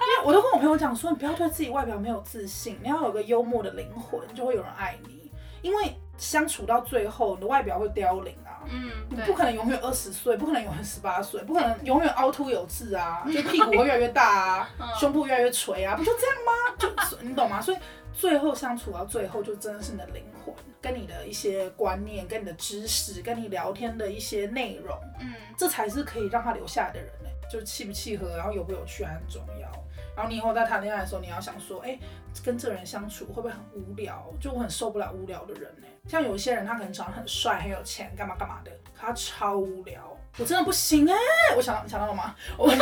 [0.07, 5.19] 因为我都跟我朋友讲说，你不要对自己外表没有自信，你要有个幽默的灵魂，就会有人爱你。
[5.61, 8.65] 因为相处到最后，你的外表会凋零啊。
[8.65, 16.51] 嗯，你不可能永远二十岁，不可能永远十八岁，不可能永远凹凸有致啊，就屁股会越来越大啊， 嗯胸部越来越垂啊，不就这样吗？
[16.79, 17.61] 就 你懂吗？
[17.61, 17.77] 所以
[18.13, 29.69] 最后相处到最后，就真的是你的灵魂，跟你的一些观念、跟你的知识、跟你聊天的一些内容，嗯，这才是可以让他留下来的人呢、就是契不契合，然后有不有趣还很重要。
[30.13, 31.97] 然后你以后在谈恋爱的时候，你要想说，哎、
[32.43, 34.29] 跟这个人相处会不会很无聊？
[34.41, 41.15] 就我很受不了无聊的人呢、像有一些人，他可能长得很帅、很有钱，干嘛干嘛的，可他超无聊，我真的不行哎、
[41.55, 42.35] 我想到，你想到了吗？
[42.57, 42.77] 我我怎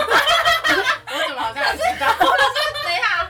[1.35, 2.07] 么好像也知道？
[2.17, 3.28] 等一下，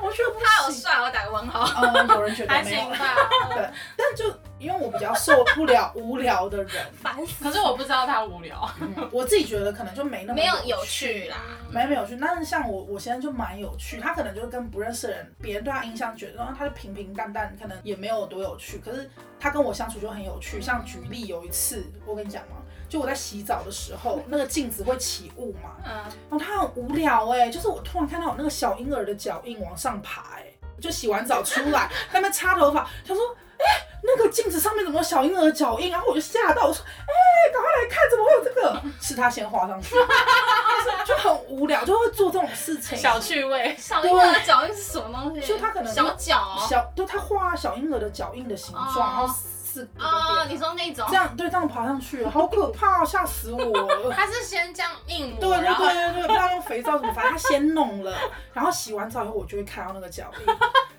[2.15, 2.89] 有人觉得还没有行。
[2.97, 3.05] 吧。
[3.53, 4.25] 对，但就
[4.57, 8.69] 因为我比较受不了无聊的人， 烦死，可是我不知道他无聊。
[8.81, 11.37] 嗯，我自己觉得可能就没那么没有有有趣啦。
[11.71, 13.99] 没没有趣，但是像我，我现在就蛮有趣。
[13.99, 18.79] 他可能就是跟不认识的人，别人对他印象觉得，啊他就平平淡淡，可能也没有多有趣。
[18.79, 20.59] 可是他跟我相处就很有趣。
[20.61, 22.57] 像举例有一次，我跟你讲嘛，
[22.89, 25.93] 就我在洗澡的时候，那个镜子会起雾嘛，嗯，
[26.29, 30.45] 然后他很无聊哎、就是我突然看到我那个小婴儿的脚印往上爬哎、
[30.79, 33.35] 就洗完澡出来， 在那擦头发，他说。
[33.59, 33.65] 哎、
[34.01, 35.91] 那个镜子上面怎么有小婴儿的脚印？
[35.91, 42.97] 然后我就吓到，我说：“哎、赶快来看，怎么会有这个？” 是他先画上去， 就是就很无聊，就会做这种事情。
[42.97, 45.45] 小趣味，小婴儿的脚印是什么东西？
[45.45, 49.35] 就他可能小脚哦，小，就他画小婴儿的脚印的形状，哦然后
[49.69, 51.05] 次一个哦，你说那种？
[51.10, 54.12] 这样对这样爬上去，好可怕、哦，吓死我了。
[54.15, 58.17] 他是先这样硬磨，对对对对对，不知道用肥皂怎么，反正他先弄了，
[58.53, 60.45] 然后洗完澡以后，我就会看到那个脚印，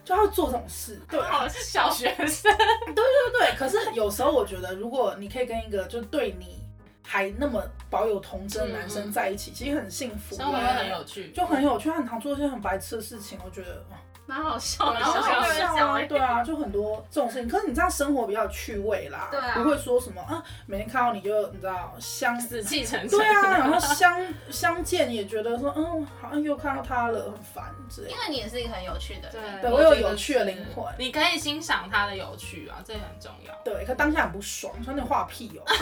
[0.04, 1.00] 就他会做这种事。
[1.08, 2.54] 对，好小学生，
[2.86, 3.04] 对对
[3.38, 6.60] 对，可是有时候我觉得，如果你可以跟一个就对你
[7.06, 13.96] 还那么保有童真的男生在一起，其实很幸福，生活会很有趣，就很有趣，他很常做一些很白痴的事情，我觉得哦
[14.30, 17.48] 蛮好笑的，蛮好笑然后好笑啊，有人讲欸对啊，就很多这种事情。
[17.48, 23.18] 可是你知道生活比较有趣味啦，对啊不会说什么啊，每天看到你就你知道相死气沉沉。
[23.18, 28.12] 对啊，然后相相见也觉得说，嗯，好像又看到他了，很烦之类的。
[28.14, 33.52] 因为你也是一个很有趣的人，对，对我有有趣的灵魂你可以欣赏他的有趣啊，这很重要。
[33.64, 35.62] 对，可当下很不爽，说你话屁哦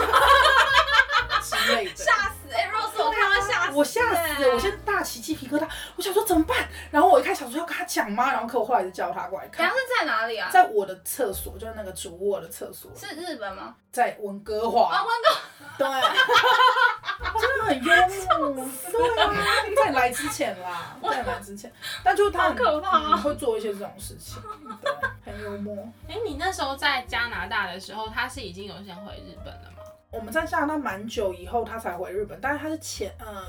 [1.39, 1.95] 之类的。
[1.95, 2.53] 吓死！
[2.53, 6.67] 哎，Rose，我看到吓死，我吓死了，我现在大起鸡皮疙瘩，我想说怎么办？
[6.91, 8.31] 然后我一开始想说要跟他讲吗？
[8.31, 10.49] 然后可我后来就叫他过来看等下，是在哪里啊？
[10.51, 13.75] 在我的厕所，就是那个主卧的厕所，是日本吗？
[13.91, 15.29] 在温哥啊，华，温哥
[15.79, 15.87] 对，
[17.41, 19.33] 真的很幽默，对啊，
[19.75, 21.71] 在来之前啦，在来之前，
[22.03, 24.39] 但就是他很可怕啊嗯会做一些这种事情，
[25.23, 25.75] 对，很幽默。
[26.07, 29.78] 哎、你那时候在加拿大的时候，他是已经有先回日本了吗？
[30.11, 33.45] 我们在加拿大蛮久以后，他才回日本，但是他是前呃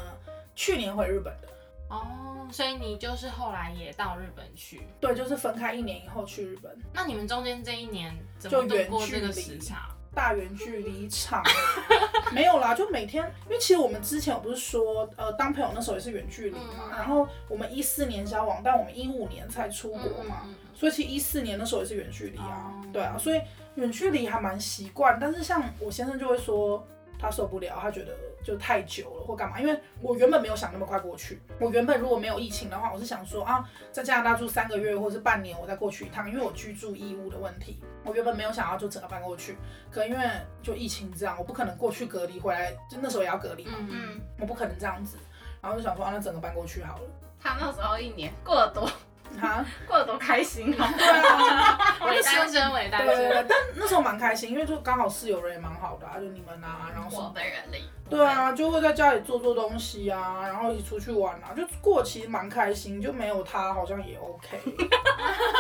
[0.55, 1.49] 去年回日本的，
[1.89, 4.83] 哦，所以你就是后来也到日本去。
[5.01, 9.89] 对，就是分开一年以后去日本，那你们中间这一年怎就么度远距过这个离时差？
[10.13, 11.43] 大远距离场。
[12.33, 16.91] 没有啦，就每天，因为其实我们之前我不是说，呃，当朋友那时候也是远距离嘛，嗯。
[16.91, 22.87] 然后我们一四年交往，但我们一五年才出国嘛，嗯嗯所以其实一四年那时候也是远距离啊，哦。
[22.93, 23.41] 对啊，所以
[23.81, 26.87] 远距离还蛮习惯，但是像我先生就会说
[27.19, 39.57] 他受不了，他觉得就太久了或干嘛，因为我原本没有想那么快过去，我原本如果没有疫情的话，我是想说啊，在加拿大住三个月或者是半年，我再过去一趟，因为我居住义务的问题，我原本没有想要就整个搬过去，
[39.91, 40.27] 可因为
[40.63, 45.19] 就疫情这样，我不可能过去隔离回来，就那时候也要隔离嘛，嗯嗯，嗯，我不可能这样子，
[45.61, 47.03] 然后就想说啊，那整个搬过去好了，
[47.39, 48.91] 他那时候一年过得多
[49.39, 50.95] 哈，过得多开心啊！
[50.97, 51.97] 对啊。
[52.01, 64.59] 伪单身，伪单对对对身。，但那时候蛮开心，因为就刚好室友人也蛮好的啊，就你们啊，然后什我么，本人里，对啊，就会在家里做做东西啊，然后一起出去玩啊，就过其实蛮开心，就没有他好像也 OK，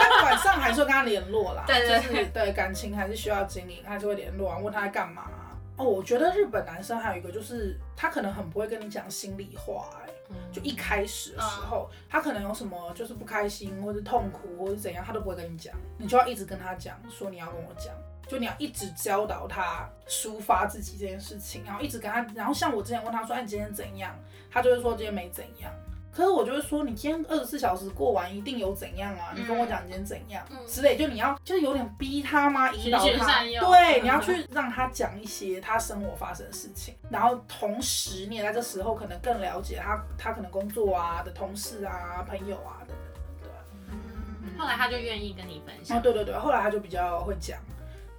[0.00, 10.10] 但晚上还是会跟他联络啦，对对就是对感情还是需要经营，还是会联络啊，问他在干嘛啊、哦，我觉得日本男生还有一个就是他可能很不会跟你讲心里话、哎。
[10.52, 17.94] 就一开始的时候，他可能有什么就是不开心，或者痛苦，或者怎样，他都不会跟你讲，你就要一直跟他讲，说你要跟我讲，
[18.26, 24.14] 就你要一直教导他抒发自己这件事情，然后一直跟他，然后像我之前问他说，哎，你今天怎样？
[24.50, 25.72] 他就会说今天没怎样。
[26.12, 29.32] 可是我就会说，你今天二十四小时过完一定有怎样啊？
[29.36, 32.70] 你跟我讲你今天怎样、嗯之类，就你要就是有点逼他吗？
[32.72, 44.58] 引导他，对，嗯你要去让他讲一些他生活发生的事情，然后同时你也在这时候可能更了解他，他可能工作啊的同事啊、朋友啊等等，对啊。
[44.58, 45.96] 后来他就愿意跟你分享。
[45.96, 46.00] 哦。
[46.02, 47.58] 对对对，后来他就比较会讲，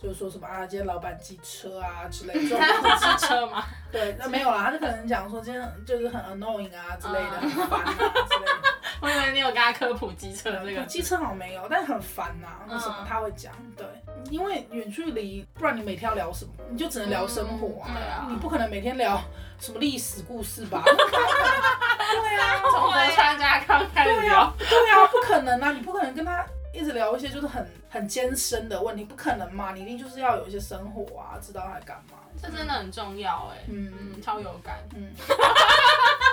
[0.02, 3.64] 就是说什么啊，今天老板机车啊之类的， 这种他有机车吗？
[3.92, 8.00] 对，那没有啦，他就可能讲说今天就是很 annoying 啊之类的，嗯很烦啊之
[8.40, 8.52] 类的。
[9.02, 10.82] 我以为你有跟他科普机车这个。
[10.84, 13.86] 机车好像没有，但是很烦呐、那什么嗯他会讲，对，
[14.30, 16.52] 因为远距离，不然你每天要聊什么？
[16.70, 19.20] 你就只能聊生活啊，嗯对啊你不可能每天聊
[19.60, 20.84] 什么历史故事吧？
[20.86, 32.18] 对啊，从德川家康开始对聊啊，，对啊，不可能啊，你不可能跟他一直聊一些就是很很艰深的问题，不可能嘛，你一定就是要有一些生活啊，知道他在干嘛。
[32.42, 34.80] 这真的很重要哎，嗯嗯，超有感。
[34.96, 35.14] 嗯，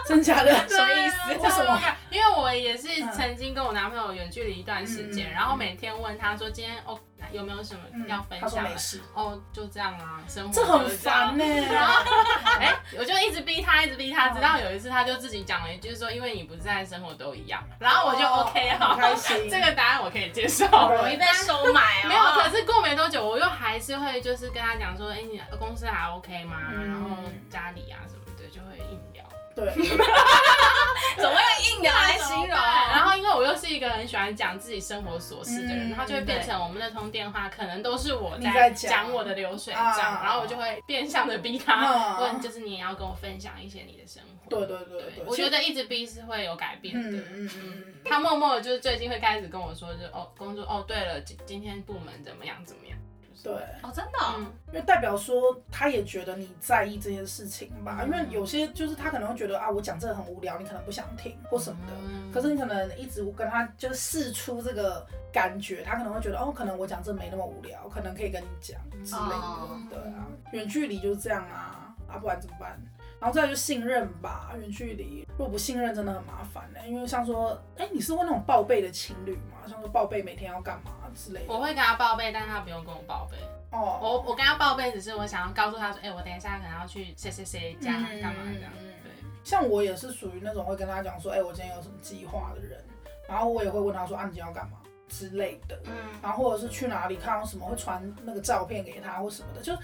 [0.09, 0.53] 真假的？
[0.69, 1.35] 什么意思？
[1.39, 1.81] 为什么？
[2.11, 6.99] 因为我也是曾经跟我男朋友远距离一段时间，嗯然后每天问他说今天哦
[7.31, 8.77] 有没有什么要分享的没？
[8.77, 11.45] 事，哦，就这样啊，生活这很就是这样烦呢、
[12.59, 17.63] 哎、我就一直逼他，一直逼他，直到有一次他就自己讲了一句说，因为你不在，生活都一样。
[17.79, 19.51] 然后我就 OK 很好，开心。
[19.51, 20.67] 这个答案我可以接受。
[20.69, 22.09] 好容易被收买啊！
[22.09, 26.57] 没有，可是过没多久，我又还是会就是跟他讲说，哎、你公司还 OK 吗？
[26.73, 27.17] 嗯然后
[27.51, 29.23] 家里啊什么的，就会硬聊。
[29.65, 29.75] 对，
[31.17, 32.49] 怎么用硬聊来形容？
[32.49, 38.91] 然后因为我又是一个很喜欢讲自己生活琐事的人，嗯然后就会变成我们那通电话可能都是我在讲。
[38.91, 44.49] 讲我的流水账，啊然后我就会变相的逼他啊问，就是你也要跟我分享一些你的生活。
[44.49, 47.19] 对对对对，我觉得一直逼是会有改变的。
[47.19, 53.08] 嗯嗯嗯嗯，他默默的就是最近会开始跟我说，就哦工作哦对了，今今天部门怎么样怎么样，就
[53.43, 58.03] 对，哦，真的哦、嗯，因为代表说他也觉得你在意这件事情吧。
[58.05, 61.93] 因为有些就是他可能会觉得啊，我讲这个很无聊，你可能不想听或什么的。
[62.05, 69.37] 嗯可是你可能一直跟他就是试出这个感觉，他可能会觉得哦，可能我讲这没那么无聊，可能可以跟你讲之类的。
[69.37, 72.79] 哦对啊，远距离就是这样啊，啊不然怎么办？
[73.21, 79.59] 然后再来就信任吧，远距离如果不信任真的很麻烦呢、因为像说，哎、你是会那种报备的情侣吗？
[79.67, 81.53] 像说报备每天要干嘛之类的。
[81.53, 83.37] 我会跟他报备，但他不用跟我报备。
[83.71, 88.73] 哦，我我跟他报备，只是我想要告诉他说，哎、我等一下可能要去谁谁谁家嗯干嘛这样。
[89.03, 89.13] 对，
[89.45, 92.83] 像我也是属于那种会跟他讲说，哎、我今天有什么计划的人，
[93.29, 94.79] 然后我也会问他说，啊，你今天要干嘛
[95.09, 99.75] 之类的，嗯，然后或者是去哪里看到什么会传那个照片给他或什么的，就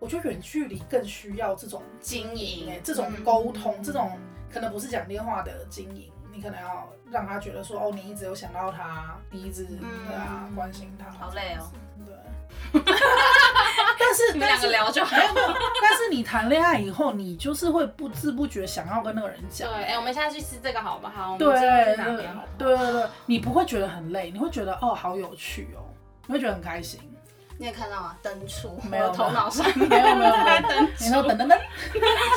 [0.00, 4.18] 我觉得远距离更需要这种经营哎、这种沟通，这种
[4.52, 11.70] 可能不是讲电话的经营，你可能要让他觉得说，哦，你一直有想到他，你一直、嗯对啊关心他，好累哦。
[12.72, 12.82] 对，
[13.98, 15.16] 但是你们两个聊就好。
[15.82, 19.68] 但是你谈恋爱以后，你就是会不知不觉想要跟那个人讲。
[19.68, 21.36] 对，哎、我们现在去吃这个好不好？
[21.36, 21.48] 对
[21.96, 21.96] 对
[22.58, 25.82] 对，你不会觉得很累，你会觉得哦好有趣哦，
[26.26, 27.00] 你会觉得很开心。
[27.60, 28.16] 你有看到吗？
[28.22, 31.58] 灯出，没有我的头脑上没有没有没有，你说等等等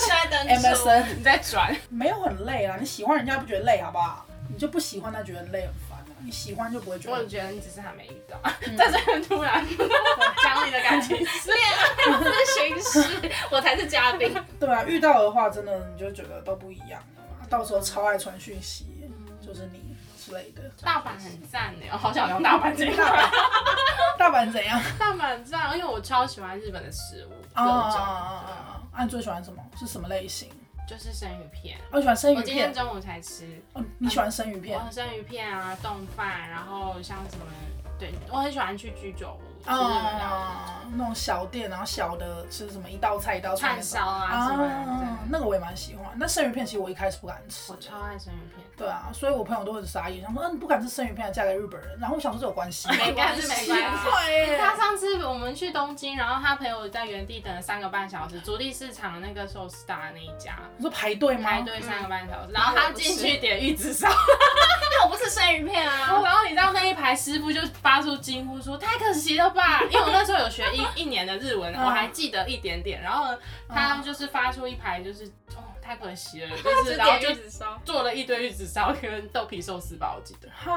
[0.10, 0.68] 在灯柱。
[0.68, 4.26] ，MSN 你在转，没有很累啊，你喜欢人家不觉得累好不好？
[4.50, 7.18] 你就不喜欢他觉得累很烦啊，你喜欢就不会觉得。
[7.18, 8.76] 我觉得你只是还没遇到，嗯。
[8.76, 9.66] 在这边突然
[10.44, 11.52] 讲你的感情事。
[12.04, 14.36] 咨询师，我才是嘉宾。
[14.60, 18.86] 对啊，遇到的话真的你就觉得都不一样了嘛，到时候超爱传讯息，
[19.40, 19.93] 就是你之
[20.34, 20.62] 类的。
[20.82, 23.04] 大阪很赞呢，我好想聊大阪这一块。
[24.20, 24.80] 大阪怎样？
[25.00, 28.82] 大阪赞，因为我超喜欢日本的食物，各啊种，啊啊！
[28.94, 29.64] 啊，你最喜欢什么？
[29.78, 30.50] 是什么类型？
[30.88, 31.80] 就是生鱼片。
[31.92, 32.86] 我喜欢生鱼片我今天片。
[32.86, 34.78] 中午才吃，哦，你喜欢生鱼片？
[34.80, 37.46] 我生鱼片啊，冻饭，然后像什么，
[38.00, 43.84] 对我很喜欢去居酒屋吃日本料啊，那种小店，然后小的吃什么一道菜一道菜那种。
[43.84, 46.12] 串烧啊什么的啊，那个我也蛮喜欢。
[46.18, 48.66] 那生鱼片其实我一开始不敢吃，我，超爱生鱼片。
[48.76, 52.96] 对啊，所以我朋友都很傻眼，想说，嗯，你不敢吃生鱼片，还嫁给日本人，然后我想说这有关系吗？
[52.98, 54.52] 没关系没关系。
[54.52, 60.60] 系他上次我们去东京，然后他陪我在原地等了三个半小时，竹地市场的那个寿司大那一家。
[60.76, 61.50] 你说排队吗？
[61.50, 64.10] 排队三个半小时，然后他进去点玉子烧，
[65.04, 66.22] 我不吃生鱼片啊。
[66.24, 73.02] 然后你知道那一排师傅就发出惊呼说：“太可惜了吧！” 因为我那时候有学一一年的日文，嗯我还记得一点点。
[73.02, 73.36] 然后
[73.68, 77.28] 他就是发出一排就是哦太可惜了，就是 然后就。
[77.86, 80.50] 做了一堆玉子烧跟豆皮寿司吧，我记得。
[80.56, 80.74] 哈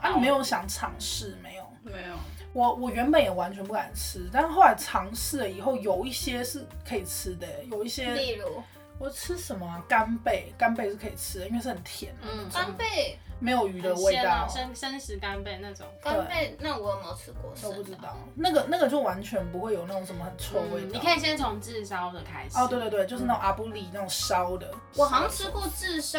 [0.00, 1.64] 啊，你没有想尝试没有？
[1.82, 2.14] 没有。
[2.52, 8.62] 我我原本也完全不敢吃，但后来尝试了以后，有一些是可以吃的，有一些例如
[8.98, 9.82] 我吃什么啊？
[9.88, 14.48] 干贝，干贝是可以吃的，因为是很甜的，嗯，干贝，没有鱼的味道哦，。
[14.48, 15.86] 生生食干贝那种。
[16.02, 17.52] 干贝，那我有没有吃过？
[17.62, 20.88] 都不知道，那个那个就完全不会有那种什么很臭味道。
[20.88, 22.58] 嗯你可以先从炙烧的开始。
[22.58, 24.72] 哦，对对对，就是那种阿布里那种烧的。
[24.94, 26.18] 我好像吃过炙烧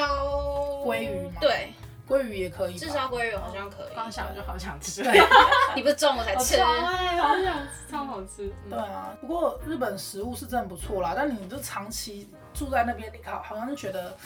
[0.85, 1.73] 鲑鱼吗对，
[2.07, 2.79] 鲑鱼也可以吧。
[2.79, 3.95] 炙烧鲑鱼好像可以。
[3.95, 5.03] 刚想就好想吃。
[5.03, 5.19] 对
[5.75, 6.57] 你不是中午才吃？
[6.57, 8.53] 超爱，好想吃，超好吃。
[8.65, 14.17] 嗯对啊，不过日本食物是真的不错啦，但你就长期住在那边，你好好像就觉得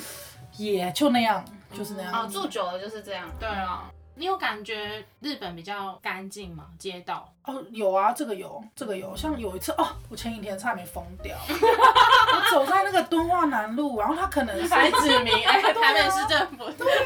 [0.57, 1.43] 也就那样，
[1.75, 2.13] 就是那样。
[2.13, 3.27] 哦，住久了就是这样。
[3.39, 6.65] 对啊，你有感觉日本比较干净吗？
[6.77, 7.27] 街道？
[7.43, 9.17] 哦，有啊，这个有，这个有。
[9.17, 16.65] 像有一次哦，我前几天差点疯掉， 我走在那个敦化南路，然后他可能是还指明哎，台北市政府，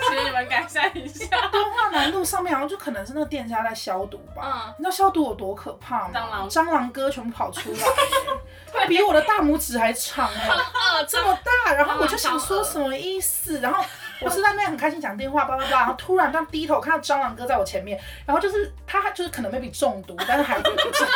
[0.10, 1.25] 请你们改善一下。
[1.49, 4.67] 敦化南路上面，好像就可能是那个店家在消毒吧。
[4.67, 6.12] 嗯你知道消毒有多可怕吗？
[6.13, 7.80] 蟑螂蟑螂哥全部跑出来，
[8.73, 11.73] 它比我的大拇指还长哎，呃，这么大。
[11.75, 13.62] 然后我就想说什么意思？
[13.62, 13.82] 然后
[14.21, 21.08] 我是在那边很开心讲电话，叭叭叭，然后突然刚低头看到蟑螂哥在我前面，然后就是他就是可能 maybe 中毒，但是还不知道，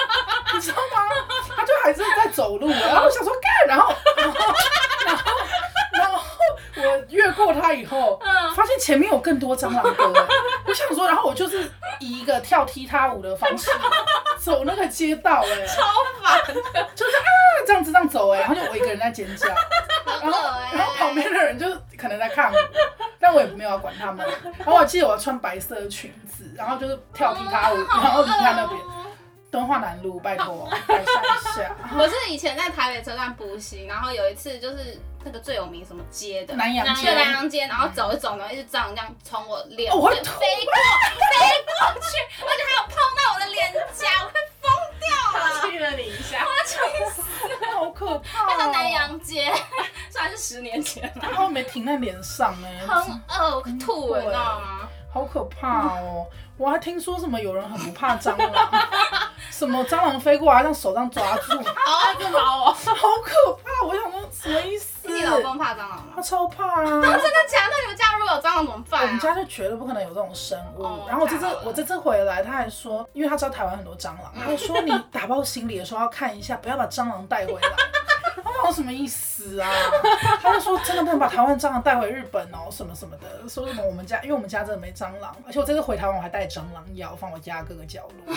[0.53, 0.99] 你知道吗？
[1.55, 4.35] 他就还是在走路，然后我想说干，然后然后
[5.05, 5.23] 然后
[6.88, 8.20] 我越过他以后，
[8.56, 10.26] 发现前面有更多蟑螂哥哎，
[10.65, 13.70] 我想说，然后我就是以一个跳踢踏舞的方式
[14.39, 15.84] 走那个街道哎， 超
[16.22, 16.56] 烦，
[16.96, 17.24] 就是啊
[17.68, 19.48] 这样子这样走哎，然后就我一个人在尖叫。
[20.06, 22.58] 然后，欸然后旁边的人就可能在看我，
[23.20, 24.26] 但我也没有要管他们。
[24.58, 28.80] 然后我记得我要穿白色的裙子，然后就是跳踢踏舞，然后离开那边。
[29.52, 31.76] 敦化南路，拜托改善一下。
[31.98, 40.41] 我是以前在台北车站补习，然后有一次就是那个最有名什么街的南洋对街南洋街，然后走一走，然后一直蟑螂这样从我脸飞过飞过
[42.01, 46.77] 去，而且还有碰到我的脸颊，我快疯掉了，气了你一下，我气
[47.12, 47.21] 死！
[47.75, 48.46] 好可怕、哦！
[48.50, 49.54] 那个南洋街，
[50.10, 54.89] 虽然是十年前了，然后没停在脸上哎、很恶，吐了，你知道吗？
[55.12, 56.27] 好可怕哦！
[56.56, 58.71] 我还听说什么有人很不怕蟑螂，
[59.50, 63.85] 什么蟑螂飞过来，让手这样抓住，啊，这毛哦，好可怕！
[63.87, 64.88] 我想说什么意思？
[65.38, 66.04] 你老公怕蟑螂吗？
[66.15, 66.84] 他超怕啊！
[66.86, 67.73] 真的假的？
[67.84, 69.06] 你们家如果有蟑螂怎么办啊？
[69.06, 70.84] 我们家就绝对不可能有这种生物。
[70.84, 77.62] 哦然后我这次我这次回来，他还说，因为他知道台湾很多蟑螂，他就说你打包行李的时候要看一下，不要把蟑螂带回来。
[78.72, 79.70] 什么意思啊？
[80.42, 88.36] 他就说真的不能把台湾蟑螂带回日本哦，什么什么的，说什么我们家，因为我们家真的没蟑螂，而且我这次回台湾我还带蟑螂药放我家各个角落，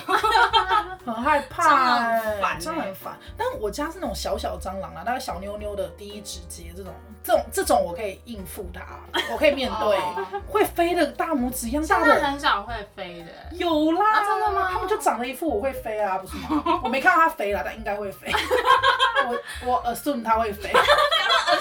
[1.05, 3.17] 很害怕、欸，蟑螂很烦。
[3.37, 6.93] 但我家是那种小小蟑螂啊，大概小妞妞的第一指节这种，
[7.25, 8.81] 这种这种我可以应付它，
[9.33, 9.97] 我可以面对。
[9.99, 12.23] 哦会飞的大拇指一样现在大的。
[12.23, 13.57] 很少会飞的。
[13.57, 16.81] 有啦、啊真的吗他们就长了一副我会飞啊，不是吗？
[16.85, 18.31] 我没看到它飞了，但应该会飞。
[19.27, 20.71] 我我 assume 它会飞，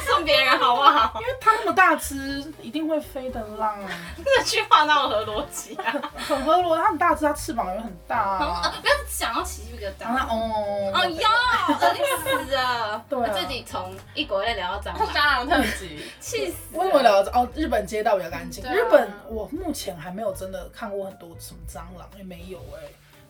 [0.07, 1.13] 送别人好不好？
[1.21, 3.77] 因为它那么大只，一定会飞的啦。
[4.37, 5.93] 这句话那有合逻辑啊？
[6.17, 8.73] 很合逻，它很大只，它翅膀也很大、呃啊。
[8.81, 10.13] 不要想要起鸡皮疙瘩。
[10.13, 11.27] 然后它哦哦哟，
[11.79, 13.05] 恶心死了！
[13.09, 17.03] 对啊自己从异国类聊到蟑螂，蟑螂特辑， 气死为什么了！
[17.03, 17.49] 聊到哦？
[17.55, 18.65] 日本街道比较干净。
[18.65, 22.81] 啊日本我目前还没有真的看过很多什么蟑螂，也没有哎、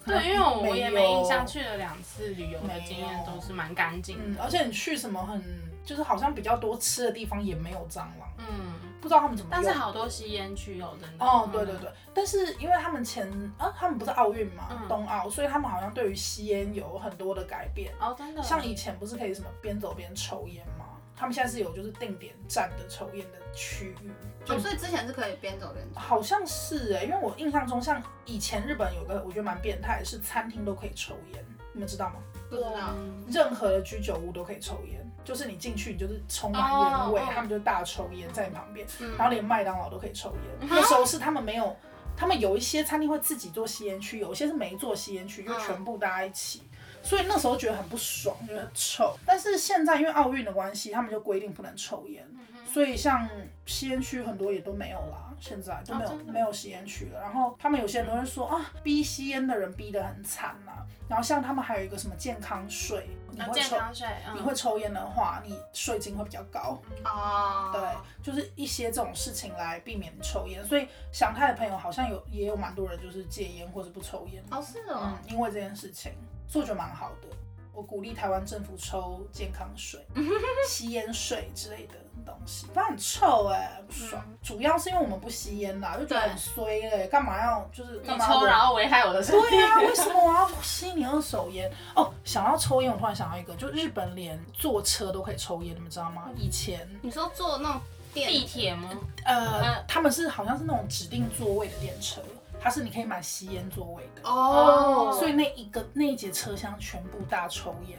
[0.06, 4.44] 对，因为我我也没印象，去了两次旅游的经验都是蛮干净嗯，的。
[4.44, 5.42] 而且你去什么很
[5.84, 9.50] 就是好像比较多吃的地方也没有蟑螂，嗯，不知道他们怎么。
[9.52, 11.26] 但是好多吸烟区有真的。
[11.26, 17.92] 哦，对对对，但是因为他们前啊，他们不是奥运嘛，嗯冬奥，所以他们好像对于吸烟有很多的改变。
[18.00, 18.44] 哦，真的。
[18.44, 20.81] 像以前不是可以什么边走边抽烟吗？
[21.22, 24.10] 他们现在是有就是定点站的抽烟的区域，
[24.44, 26.00] 就哦所以之前是可以边走边走。
[26.00, 32.16] 好像是哎、因为我印象中像以前日本有个我觉得蛮变态，是餐厅都可以抽烟，你们知道吗？
[32.50, 40.68] 不知道，嗯任何的居酒屋都可以抽烟，就是你进去你就是充满烟味，他们就大抽烟在你旁边，嗯然后连麦当劳都可以抽烟。
[40.68, 41.78] 那时候是他们没有，
[42.18, 46.64] 他们有一些餐厅会自己做吸烟区，有一些是没做吸烟区，就嗯全部大家一起。
[47.04, 49.16] 所以那时候觉得很不爽，觉得很臭。
[49.26, 52.26] 但是现在因为奥运的关系，他们就规定不能抽烟，
[52.66, 53.28] 所以像
[53.66, 57.20] 吸烟区很多也都没有啦，现在都没有、哦没有吸烟区了。
[57.20, 60.72] 然后他们有些人都会说啊，逼吸烟的人逼得很惨呐、
[61.10, 66.80] 然后像他们还有一个什么健康税，你哦会抽、健康税，嗯你会抽烟的话，你税金会比较高。
[67.04, 67.82] 哦，对，
[68.24, 70.64] 就是一些这种事情来避免抽烟。
[70.66, 74.42] 所以祥泰的朋友好像有也有蛮多人就是戒烟或者不抽烟。
[74.52, 76.14] 哦是哦嗯，，因为这件事情，
[76.52, 77.28] 所以我觉得蛮好的。
[77.74, 80.06] 我鼓励台湾政府抽健康税、
[80.68, 81.94] 吸烟税之类的
[82.26, 84.22] 东西，不然很臭哎、不爽。
[84.28, 89.50] 嗯主要是因为我们不吸烟啦，就觉得很衰嘞、干嘛要就是你干嘛抽然后危害我的身体。
[89.52, 91.72] 对啊，为什么我要 吸你二手烟？
[91.96, 96.30] 哦，想要抽烟，我突然想到一个，就日本连坐车都可以抽烟，你们知道吗？
[96.36, 97.82] 以前你说坐那种
[98.14, 98.90] 电地铁吗？
[99.24, 102.22] 呃嗯，他们是好像是那种指定座位的电车，
[102.64, 107.98] 它是你可以买吸烟座位的，哦，所以那一个那一节车厢全部大抽烟。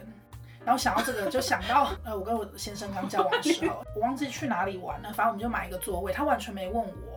[0.64, 7.11] 然后想到这个，就想到呃，我跟我先生刚交往的时候， 我忘记去哪里玩了，反正我们就买一个座位，他完全没问我，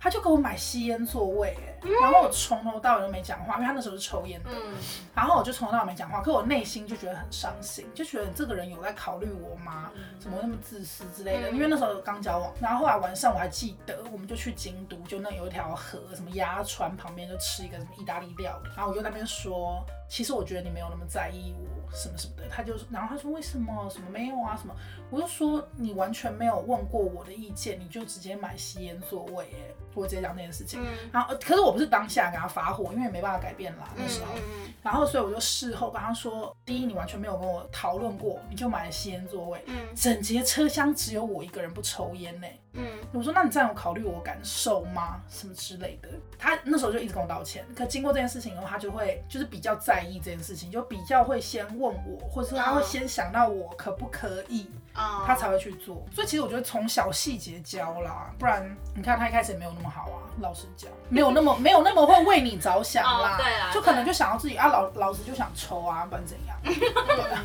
[0.00, 4.74] 他就给我买吸烟座位，哎，然后我从头到尾都没讲话，因为他那时候是抽烟的，嗯，
[5.14, 9.90] 然后我就从头到尾没讲话，可我内心就觉得很伤心，就觉得这个人有在考虑我吗？
[10.18, 11.50] 怎么那么自私之类的？
[11.50, 24.74] 嗯因为那时候刚交往，然后后来晚上我还记得，我们就去京都，就那有一条河，什么鸭川旁边就吃一个什么意大利料理，然后我就在那边说，其实我觉得你没有那么在意我什么什么的，他就然后他说为什么什么没有啊什么，
[25.10, 30.80] 我就说你完全没有问过我的意见，你就直接买吸烟座位，哎，我直接讲这件事情。
[30.82, 34.32] 嗯然后，呃可是我不是当下给他发火，因为没办法改变啦，那嗯时候。
[34.34, 42.46] 嗯然后，所以我就事后跟他说：第一，你完全没有跟我讨论过，你就买了吸烟座位，嗯整节车厢只有我一个人不抽烟呢。
[42.78, 45.20] 嗯我说：那你这样有考虑我感受吗？
[45.28, 46.08] 什么之类的。
[46.38, 47.66] 他那时候就一直跟我道歉。
[47.76, 56.04] 可经过这件事情以后，他就会就是比较在意这件事情，就比较会先问我，或者说他会先想到我可不可以，哦，他才会去做。
[56.12, 66.56] 所以其实我觉得从小细节教啦，不然你看他一开始也没有那么好啊，老实讲，没有那么没有那么会为你着想啦，哦对啦就可能就想要自己啊，老老子就想抽啊，不然怎样？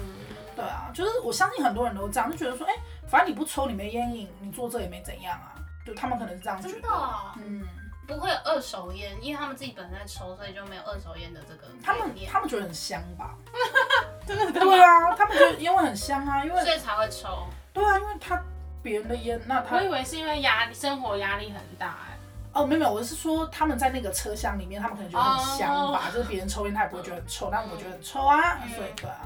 [0.56, 2.74] 对啊，就是我相信很多人都这样，就觉得说，哎、
[3.08, 5.54] 反正你不抽，你没烟瘾，你做这也没怎样啊，
[5.86, 6.74] 就他们可能是这样觉得。
[6.74, 6.90] 真的。
[6.90, 7.64] 哦嗯，
[8.08, 13.34] 不会有二手烟，因为他们自己本身在抽，所以就没有二手烟的这个他们他们觉得很香吧？
[14.28, 17.48] 真的对啊，他们觉得烟味很香啊，因为所以才会抽。
[17.72, 18.42] 对啊，因为他
[18.82, 22.18] 别人的烟，那他我以为是因为压力，生活压力很大哎。
[22.54, 26.04] 哦，没有没有，我是说他们在那个车厢里面，他们可能觉得很香吧。
[26.14, 29.22] 就是别人抽烟他也不会觉得很臭，但我觉得很臭啊，所以对啊，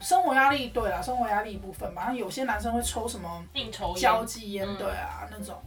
[0.00, 2.12] 生活压力对啦，生活压力一部分吧。
[2.12, 5.62] 有些男生会抽什么应酬烟交际烟，嗯对啊那种，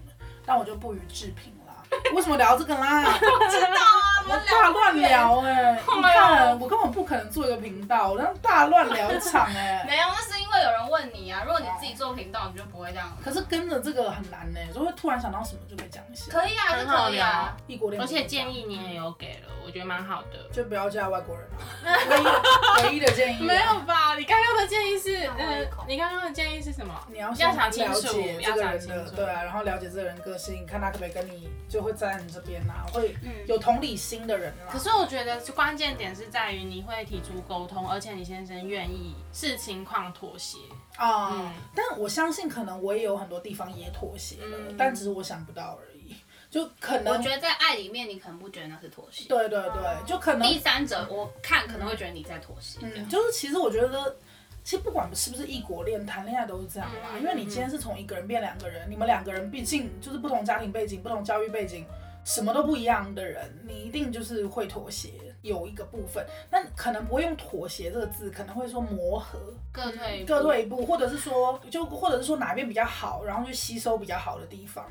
[0.45, 1.73] 但我就不予置评啦。
[2.15, 3.03] 为什么聊这个啦？
[3.19, 11.41] 知道啊，么大乱聊哎、你哎看我根本不可能做一个频道，我让大乱聊一场哎、 没有，那是因为有人问你啊。
[11.45, 13.11] 如果你自己做频道，你就不会这样。
[13.23, 16.31] 可是跟着这个很难呢、就会突然想到什么就可以讲一些。
[16.31, 17.55] 可以啊，是很好可以啊。
[17.67, 20.49] 异国恋，而且建议你也有给了，我觉得蛮好的。
[20.51, 21.97] 就不要嫁外国人啊，
[22.83, 23.45] 唯一唯一的建议、啊。
[23.45, 24.15] 没有吧？
[24.15, 26.93] 你刚刚的建议是，呃让我一口，你刚刚的建议是什么？
[27.11, 29.11] 你要先要想清了楚，要解这个人想清楚。
[29.11, 34.71] 的对啊，然后了解这个人个性，看他可不可以跟你就会站在你这边啊，会嗯有同理心的人了。
[34.71, 40.57] 可是我觉得关键点是在于你会提出沟通，而且你先生愿意视情况妥协。
[40.97, 46.15] 啊、嗯但我相信可能我也有很多地方也妥协了，嗯但只是我想不到而已。
[46.51, 49.27] 就可能我觉得在爱里面，你可能不觉得那是妥协。
[49.27, 52.77] 对对对，就可能第三者，我看可能会觉得你在妥协。
[52.83, 54.15] 嗯，就是其实我觉得，
[54.63, 57.09] 其实不管是不是异国恋，谈恋爱都是这样啦。
[57.15, 61.87] 嗯因为你今天是从一个人变两个人，你们两个人毕竟就是不同家庭背景、不同教育背景，
[62.23, 65.11] 什么都不一样的人，你一定就是会妥协，
[65.41, 66.25] 有一个部分。
[66.49, 69.39] 那可能不会用妥协这个字，可能会说磨合，
[69.71, 74.85] 各退各退一步，或者是说，就或者是说哪边比较好，然后就吸收比较好的地方。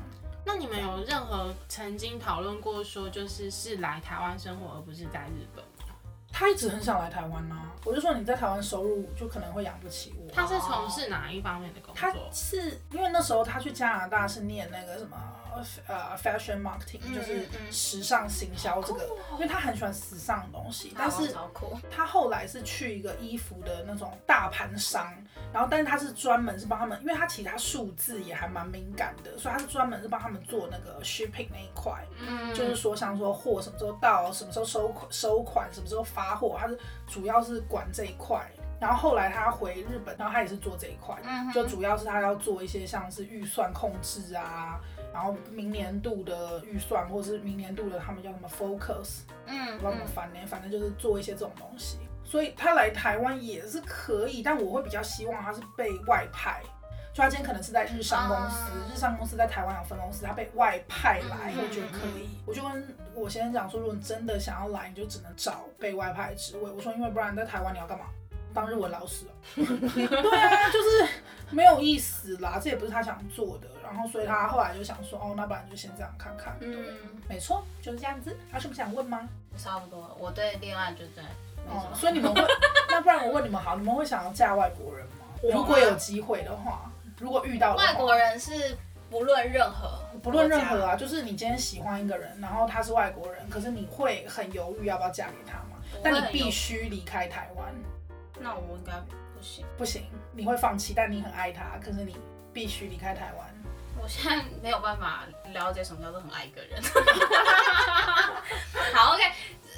[0.45, 5.63] 那你们有任何曾经讨论过说，就是是来台湾生活，而不是在日本？
[6.35, 7.55] 他一直很想来台湾呐、
[7.85, 10.31] 我就说你在台湾收入就可能会养不起我。
[10.33, 12.27] 他是从事哪一方面的工作他作？
[12.33, 15.15] 是因为那时候他去加拿大是念那个什么
[15.87, 21.33] 呃 fashion marketing，、嗯就是时尚行销这个，因为他很喜欢时尚的东西，但是。
[21.91, 25.13] 他后来是去一个衣服的那种大盘商，
[25.51, 36.77] 然后但是他是专门是帮他们，因为他其他数字也还蛮敏感的，所以他是专门是帮他们做那个 shipping 那一块，嗯就是说像说货什么时候到，什么时候收款收款，什么时候发货，他是
[37.07, 38.45] 主要是管这一块。
[38.79, 44.77] 然后后来他回日本，然后他也是做这一块，嗯就主要是他要做一些像是预算控制啊，
[45.13, 51.99] 然后明年度的预算或者是明年度的他们叫什么 focus，嗯不知道怎么翻呢，反正就是做一些这种东西。
[52.25, 56.61] 所以他来台湾也是可以，但我会比较希望他是被外派。
[57.13, 62.27] 就他今天可能是在日商公司，啊日商公司在台湾有分公司，他被外派来，嗯我觉得可以。
[62.43, 66.71] 我就跟我先生讲说，如果你真的想要来，你就只能找被外派的职位。
[66.71, 68.05] 我说，因为不然在台湾你要干嘛？
[68.53, 71.07] 当日文老师哦、 对啊，就是
[71.49, 73.67] 没有意思啦，这也不是他想做的。
[73.83, 76.57] 然后，所以他后来就想说，哦，那不然就先这样看看。
[76.59, 78.35] 对，嗯，没错，就是这样子。
[78.49, 79.27] 还有什么想问吗？
[79.57, 80.15] 差不多。
[80.19, 81.29] 我对恋爱就这样。
[81.69, 82.41] 哦，么所以你们会，
[82.89, 85.25] 那不然我问你们好，你们会想要嫁外国人吗？
[85.53, 88.75] 如果有机会的话，如果遇到外国人是
[89.09, 95.77] 不论任何不论任何，啊，就是你今天喜欢一个人，然后他是外国人，可是你会很犹豫要不要嫁给他吗？
[96.01, 97.73] 但你必须离开台湾，
[98.39, 98.93] 那我应该
[99.35, 99.65] 不行。
[99.77, 102.17] 不行，你会放弃，但你很爱他，可是你
[102.53, 103.47] 必须离开台湾。
[104.01, 105.23] 我现在没有办法
[105.53, 106.81] 了解什么叫做很爱一个人。
[108.93, 109.23] 好，OK，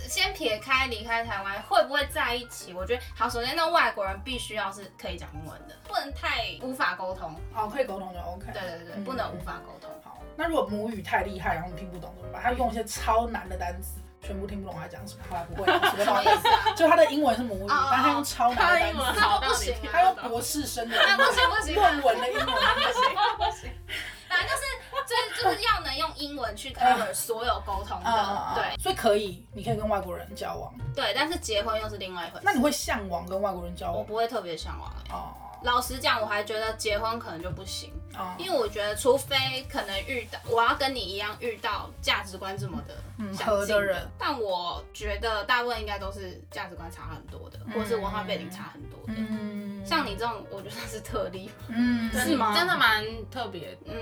[0.08, 3.30] 先撇开离开台湾会不会在一起，我觉得好。
[3.30, 7.36] 首先，那外国人必须要是可以讲英文的，不能太无法沟通。
[7.54, 8.52] 哦，可以沟通就 OK。
[8.52, 9.90] 对对对，嗯不能无法沟通。
[10.04, 12.42] 好，那如果母语太厉害，然后你听不懂怎么办？
[12.42, 15.66] 他用一些超难的单词，全部听不懂他讲什么，后来不会，
[16.04, 16.74] 什么意思啊？
[16.76, 23.72] 就他的英文是母语，哦但他用超难他的英的单词，文不行他用博士生的那 不英文行不行，论文的英文，不行不行。
[24.28, 24.64] 反正就是
[25.08, 30.74] 就是就是要能用英文去 cover 所有沟通的，啊，对所以可以，你可以跟外国人交往。
[30.96, 31.14] 对。
[31.16, 32.42] 但是结婚又是另外一回事。
[32.44, 33.98] 那你会向往跟外国人交往？
[33.98, 34.92] 我不会特别向往。
[35.12, 35.32] 哦
[35.66, 39.36] 老实讲，我还觉得结婚可能就不行，哦，因为我觉得除非
[39.70, 49.14] 可能遇到我要跟你一样遇到价值观这么的嗯相近合的人，但我觉得大部分应该都是价值观差很多的，或是文化背景差很多的。
[49.18, 52.10] 嗯，像你这种，我觉得是特例，嗯。
[52.14, 52.56] 是吗？
[52.56, 53.94] 真的蛮特别嗯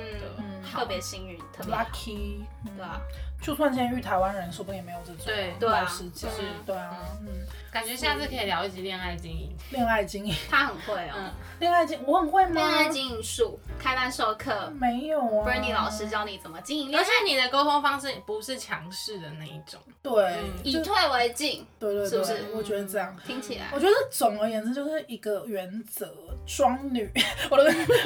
[0.72, 2.78] 特别幸运，特别，lucky，嗯。
[2.78, 2.99] 对啊，
[3.41, 5.26] 就算今天遇台湾人，说不定也没有这种。
[5.26, 5.89] 对对啊老
[6.66, 7.28] 对啊，嗯，
[7.72, 9.53] 感觉下次可以聊一集恋爱经营。
[9.72, 11.14] 恋爱经营，他很会哦。
[11.18, 12.51] 嗯，恋爱经，我很会吗？
[12.53, 14.72] 恋爱经营术开班授课。
[14.80, 17.03] 没有啊，Bernie 老师教你怎么经营恋爱。
[17.03, 19.78] 而且，你的沟通方式不是强势的那一种。
[20.01, 20.53] 对，嗯。
[20.64, 22.45] 以退为进，对对对，是不是？
[22.55, 23.14] 我觉得这样。
[23.28, 23.68] 听起来。
[23.74, 26.09] 我觉得总而言之就是一个原则，
[26.47, 27.11] 装女，
[27.51, 27.64] 我都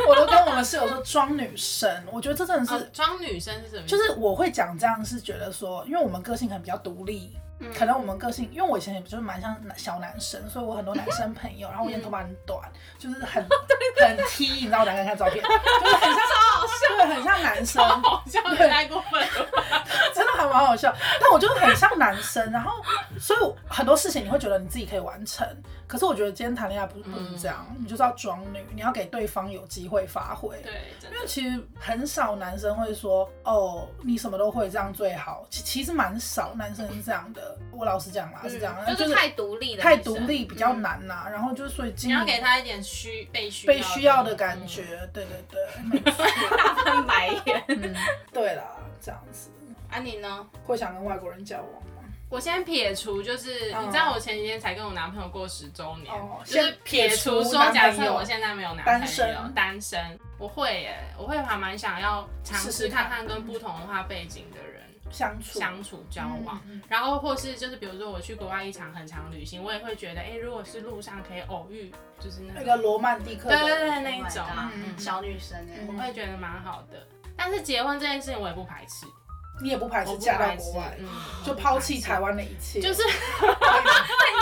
[0.09, 3.87] 我都跟我们室友说装女生，我觉得这真的是，哦，装女生是什么？
[3.87, 12.59] 就是我会讲这样是觉得说，因为我们个性可能比较独立，嗯可能我们个性，因为我以前也就是蛮像男小男生，所以我很多男生朋友，然后我以前头发很短，
[12.97, 19.27] 就是很很 T，你知道我大家看照片，就是很像，对，很像男生，好像也太过分了？
[20.13, 20.93] 真的还蛮好笑。
[21.19, 22.71] 但我就是很像男生，然后
[23.19, 25.47] 所以很多事情你会觉得你自己可以完成，
[25.87, 30.61] 可是我觉得今天谈恋爱不是不能这样，你就是要装女，你要给对方有机会发挥。
[30.61, 30.73] 对，
[31.09, 35.47] 因为其实很少男生会说哦，你什么都会，这样最好。
[35.49, 37.57] 其其实蛮少男生是这样的。
[37.71, 45.09] 我老实讲啦，是这样，嗯就是太独立了，太独立比较难呐、然后就是所以你要给他一点需被需被需要的嗯感觉。
[45.13, 47.63] 对对对， 大翻白眼。
[47.69, 47.95] 嗯，
[48.33, 48.63] 对啦，
[48.99, 49.49] 这样子
[49.89, 50.45] 啊，你呢？
[50.65, 51.86] 会想跟外国人交往吗？
[52.29, 53.85] 我先撇除，就是、嗯。
[53.85, 58.11] 你知道我前几天才跟我男朋友过十周年，哦就是先撇撇除除说，男假朋友。
[58.11, 59.53] 设我现在没有男朋友，单身。
[59.53, 60.19] 单身。
[60.37, 65.57] 我会耶，我会还蛮想要尝试试试看看看跟不同文化背景的人相处。
[65.57, 75.57] 相处交往，然后或是就是比如说我去国外一场很长旅行，我也会觉得，哎、如果是路上可以偶遇，就是那个罗曼蒂克的，对对对那一 Oh 种嘛，嗯，小女生
[75.87, 77.07] 我会觉得蛮好的。
[77.35, 79.05] 但是结婚这件事情我也不排斥，
[79.61, 81.07] 你也不排斥嫁到国外，，嗯，
[81.45, 83.47] 就抛弃台湾的一切，就是 很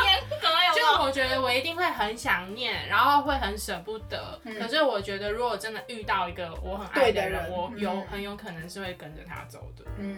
[0.06, 4.40] 严格有就我觉得我一定会很想念，然后会很舍不得。
[4.44, 4.60] 嗯。
[4.60, 7.52] 可是我觉得，如果真的遇到一个我很爱的人，的人。
[7.52, 8.08] 我有、嗯。
[8.12, 9.86] 很有可能是会跟着他走的。
[9.98, 10.18] 嗯，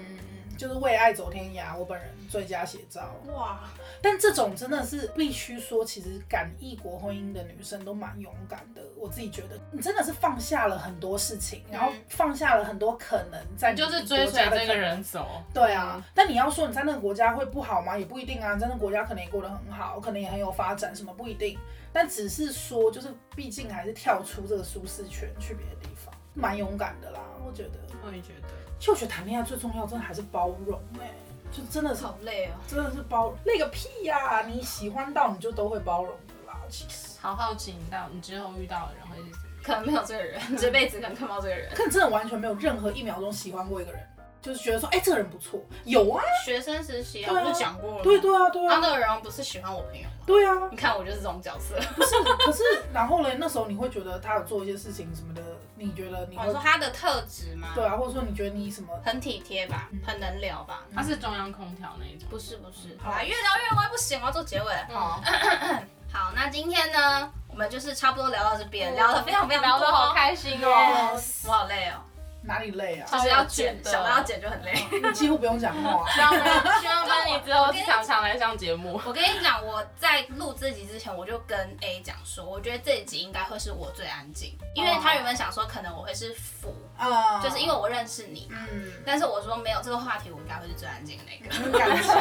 [0.57, 3.15] 就是为爱走天涯，我本人最佳写照。
[3.27, 3.59] 哇，
[4.01, 8.81] 但这种真的是必须说，其实敢异国婚姻的女生都蛮勇敢的。
[8.97, 17.97] 我自己觉得，你真的是放下了很多事情，然后放下了很多可能在你就是追随这个人走，对啊，但你要说你在那个国家会不好吗？
[17.97, 21.57] 也不一定啊，你在那个国家可能也过得很好，可能也很有发展，什么不一定。
[21.93, 27.19] 但只是说，就是毕竟还是跳出这个舒适圈去别的地方，蛮勇敢的啦。
[27.45, 28.47] 我觉得，我也觉得。
[28.79, 31.11] 其实我觉得谈恋爱最重要，真的还是包容哎、
[31.51, 32.51] 就真的是好累哦。
[32.67, 36.59] 真的是包容，累个屁呀、你喜欢到你就都会包容的啦。
[36.69, 39.41] 其实，好好奇，你到你之后遇到的人会是怎么样？
[39.63, 41.69] 可能没有这个人，这辈子可能看不到这个人。
[41.75, 44.01] 可能真的完全没有任何一秒钟喜欢过一个人，
[44.41, 45.59] 就是觉得说，哎、这个人不错。
[45.83, 48.03] 有啊，学生时期啊，我就讲过了。
[48.03, 50.11] 对对啊，对啊，啊，那个人不是喜欢我朋友吗？
[50.25, 50.53] 对啊。
[50.69, 51.75] 你看我就是这种角色。
[51.95, 52.15] 不是，
[52.45, 52.63] 可是
[52.93, 55.41] 然后呢，那时候你会觉得他有做一些事情什么的，
[55.79, 57.69] 你觉得你会我说他的特质吗？
[57.75, 58.89] 对，啊，或者说你觉得你什么？
[59.05, 60.81] 很体贴吧，很能聊吧。
[60.93, 62.27] 他是中央空调那一种。
[62.29, 64.87] 不是不是，好好啦，越聊越歪，不行，我要做结尾了。
[64.91, 65.21] 好，
[66.11, 71.19] 好，那今天呢，我们就是差不多聊到这边，聊得非常非常多，聊得好开心哦。
[71.45, 72.01] 我好累哦，
[72.47, 73.07] 哪里累啊？
[73.11, 74.73] 就是要剪，想到要剪就很累。
[74.91, 76.09] 你几乎不用讲话。
[76.11, 76.31] 希 望
[76.79, 78.99] 希望班你之后常常来上节目。
[79.05, 88.65] 我跟你讲，我在录这集之前，我就跟 A 讲说，我觉得这一集应该会是我最安静，因为他原本想说可能我会是辅，啊就是因为我认识你嘛。
[88.71, 91.37] 嗯，但是我说没有这个话题，我应该会是最安静的那
[91.71, 91.77] 个。
[91.77, 92.13] 感情。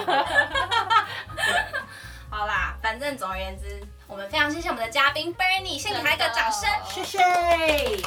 [2.29, 6.69] 好啦，反正总而言之，我们非常谢谢我们的嘉宾 Bernie，先给他一个掌声。
[6.89, 7.19] 谢谢。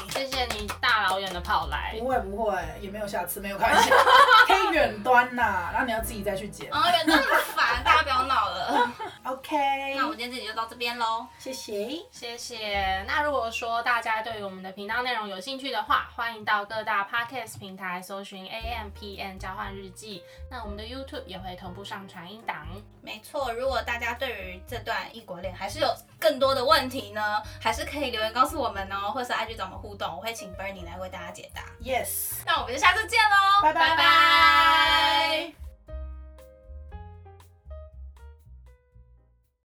[0.10, 2.08] 谢谢你大老远的跑来不。
[2.08, 3.94] 会不会，也没有下次，没有开玩笑，
[4.48, 6.72] 可以远端呐，然后你要自己再去剪。
[6.72, 8.92] 啊，远端很烦，大家不要闹了。
[9.24, 11.28] OK，那我们今天这集就到这边喽。
[11.38, 12.02] 谢谢。
[12.12, 13.04] 谢谢。
[13.06, 20.24] 那如果说大家对于我们的频道内容有兴趣的话，欢迎到各大 podcast 平台搜寻 A M P N 交换日记。
[20.50, 22.66] 那我们的 YouTube 也会同步上传音档。
[23.02, 25.89] 没错，如果大家对于这段异国恋还是有
[26.20, 31.62] 更多的问题呢，还是可以留言告诉我们哦，或是 IG 找我们互动，我会请 Bernie 来为大家解答。
[31.84, 33.90] Yes，那我们就下次见喽，拜拜。
[33.90, 35.69] 拜拜